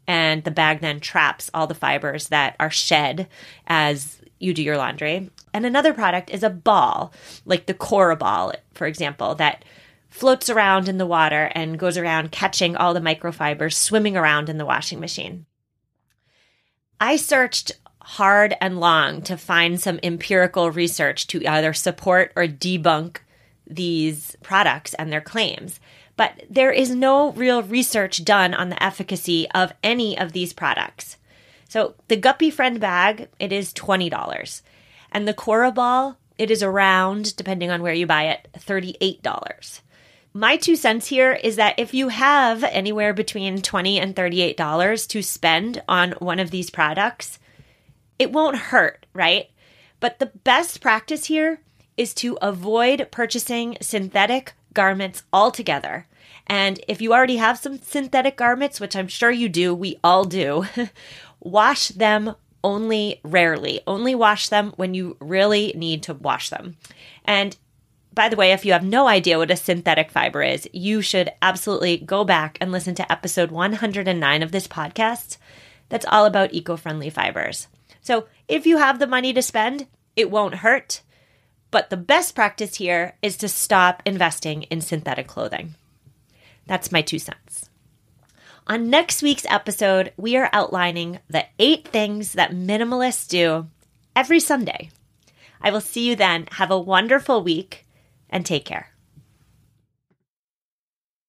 and 0.07 0.45
the 0.45 0.51
bag 0.51 0.81
then 0.81 1.01
traps 1.01 1.51
all 1.53 1.67
the 1.67 1.75
fibers 1.75 2.29
that 2.29 2.57
are 2.59 2.71
shed 2.71 3.29
as 3.67 4.21
you 4.39 4.55
do 4.55 4.63
your 4.63 4.77
laundry. 4.77 5.31
And 5.53 5.67
another 5.67 5.93
product 5.93 6.31
is 6.31 6.43
a 6.43 6.51
ball, 6.51 7.13
like 7.45 7.67
the 7.67 7.75
Cora 7.75 8.17
ball, 8.17 8.53
for 8.73 8.87
example, 8.87 9.35
that 9.37 9.65
floats 10.09 10.49
around 10.49 10.89
in 10.89 10.99
the 10.99 11.07
water 11.07 11.51
and 11.55 11.79
goes 11.79 11.99
around 11.99 12.33
catching 12.33 12.77
all 12.77 12.95
the 12.95 13.01
microfibers 13.01 13.75
swimming 13.75 14.17
around 14.17 14.49
in 14.49 14.59
the 14.59 14.67
washing 14.67 15.01
machine. 15.01 15.47
I 17.05 17.17
searched 17.17 17.73
hard 18.01 18.57
and 18.63 18.81
long 18.81 19.21
to 19.25 19.37
find 19.37 19.79
some 19.79 20.01
empirical 20.03 20.71
research 20.71 21.27
to 21.27 21.47
either 21.47 21.75
support 21.75 22.33
or 22.35 22.47
debunk 22.47 23.19
these 23.67 24.39
products 24.43 24.95
and 24.95 25.13
their 25.13 25.21
claims. 25.21 25.81
But 26.17 26.45
there 26.49 26.71
is 26.71 26.95
no 26.95 27.33
real 27.33 27.63
research 27.63 28.25
done 28.25 28.55
on 28.55 28.71
the 28.71 28.83
efficacy 28.83 29.47
of 29.51 29.75
any 29.83 30.17
of 30.17 30.33
these 30.33 30.55
products. 30.55 31.19
So 31.69 31.95
the 32.09 32.17
Guppy 32.17 32.49
Friend 32.49 32.81
bag, 32.81 33.29
it 33.39 33.53
is 33.53 33.75
$20. 33.75 34.63
And 35.13 35.29
the 35.29 35.35
Cora 35.35 35.73
ball, 35.73 36.17
it 36.39 36.51
is 36.51 36.63
around, 36.63 37.37
depending 37.37 37.71
on 37.71 37.83
where 37.83 37.93
you 37.93 38.07
buy 38.07 38.29
it, 38.29 38.49
$38 38.57 39.83
my 40.35 40.57
two 40.57 40.75
cents 40.75 41.07
here 41.07 41.33
is 41.33 41.55
that 41.57 41.79
if 41.79 41.95
you 41.95 42.09
have 42.09 42.65
anywhere 42.65 43.15
between 43.15 43.63
20 43.63 44.01
and 44.01 44.17
$38 44.17 45.09
to 45.09 45.23
spend 45.23 45.81
on 45.89 46.11
one 46.19 46.41
of 46.41 46.51
these 46.51 46.71
products, 46.71 47.39
it 48.19 48.33
won't 48.33 48.57
hurt, 48.57 49.07
right? 49.13 49.51
But 50.01 50.19
the 50.19 50.27
best 50.27 50.81
practice 50.81 51.27
here 51.27 51.61
is 51.97 52.13
to 52.15 52.37
avoid 52.43 53.09
purchasing 53.13 53.77
synthetic 53.81 54.55
garments 54.73 55.23
altogether. 55.33 56.09
And 56.49 56.81
if 56.89 57.01
you 57.01 57.13
already 57.15 57.37
have 57.37 57.59
some 57.59 57.79
synthetic 57.79 58.37
garments, 58.37 58.81
which 58.81 58.97
I'm 58.97 59.09
sure 59.09 59.31
you 59.31 59.49
do, 59.49 59.73
we 59.73 60.01
all 60.03 60.25
do, 60.25 60.67
wash 61.41 61.89
them 61.89 62.35
only 62.65 63.21
rarely. 63.23 63.83
Only 63.87 64.17
wash 64.17 64.49
them 64.49 64.73
when 64.77 64.95
you 64.95 65.17
really 65.21 65.73
need 65.77 66.03
to 66.05 66.15
wash 66.15 66.51
them. 66.51 66.77
And 67.25 67.57
by 68.15 68.29
the 68.29 68.37
way, 68.37 68.53
if 68.53 68.65
you 68.65 68.73
have 68.73 68.85
no 68.85 69.09
idea 69.09 69.39
what 69.39 69.51
a 69.51 69.57
synthetic 69.57 70.11
fiber 70.11 70.43
is, 70.43 70.69
you 70.73 71.03
should 71.03 71.33
absolutely 71.43 71.97
go 71.97 72.25
back 72.25 72.57
and 72.61 72.71
listen 72.71 72.95
to 72.97 73.13
episode 73.13 73.51
109 73.51 74.43
of 74.43 74.53
this 74.53 74.69
podcast. 74.69 75.37
That's 75.89 76.07
all 76.09 76.25
about 76.25 76.55
eco 76.55 76.77
friendly 76.77 77.11
fibers. 77.11 77.69
So 78.01 78.27
if 78.49 78.67
you 78.67 78.79
have 78.79 78.99
the 78.99 79.07
money 79.07 79.33
to 79.33 79.43
spend, 79.43 79.87
it 80.17 80.31
won't 80.31 80.57
hurt. 80.57 81.03
But 81.71 81.91
the 81.91 81.97
best 81.97 82.35
practice 82.35 82.77
here 82.77 83.17
is 83.21 83.37
to 83.39 83.49
stop 83.49 84.03
investing 84.07 84.63
in 84.65 84.81
synthetic 84.81 85.27
clothing. 85.27 85.75
That's 86.67 86.93
my 86.93 87.03
two 87.03 87.19
cents. 87.19 87.69
On 88.67 88.89
next 88.89 89.23
week's 89.23 89.47
episode, 89.51 90.13
we 90.17 90.37
are 90.37 90.49
outlining 90.53 91.19
the 91.29 91.47
eight 91.59 91.89
things 91.89 92.33
that 92.33 92.53
minimalists 92.53 93.29
do 93.29 93.67
every 94.15 94.41
Sunday. 94.41 94.91
I 95.61 95.71
will 95.71 95.81
see 95.81 96.09
you 96.09 96.17
then. 96.17 96.47
Have 96.53 96.71
a 96.71 96.79
wonderful 96.79 97.43
week 97.43 97.84
and 98.35 98.45
take 98.45 98.67
care. 98.67 98.94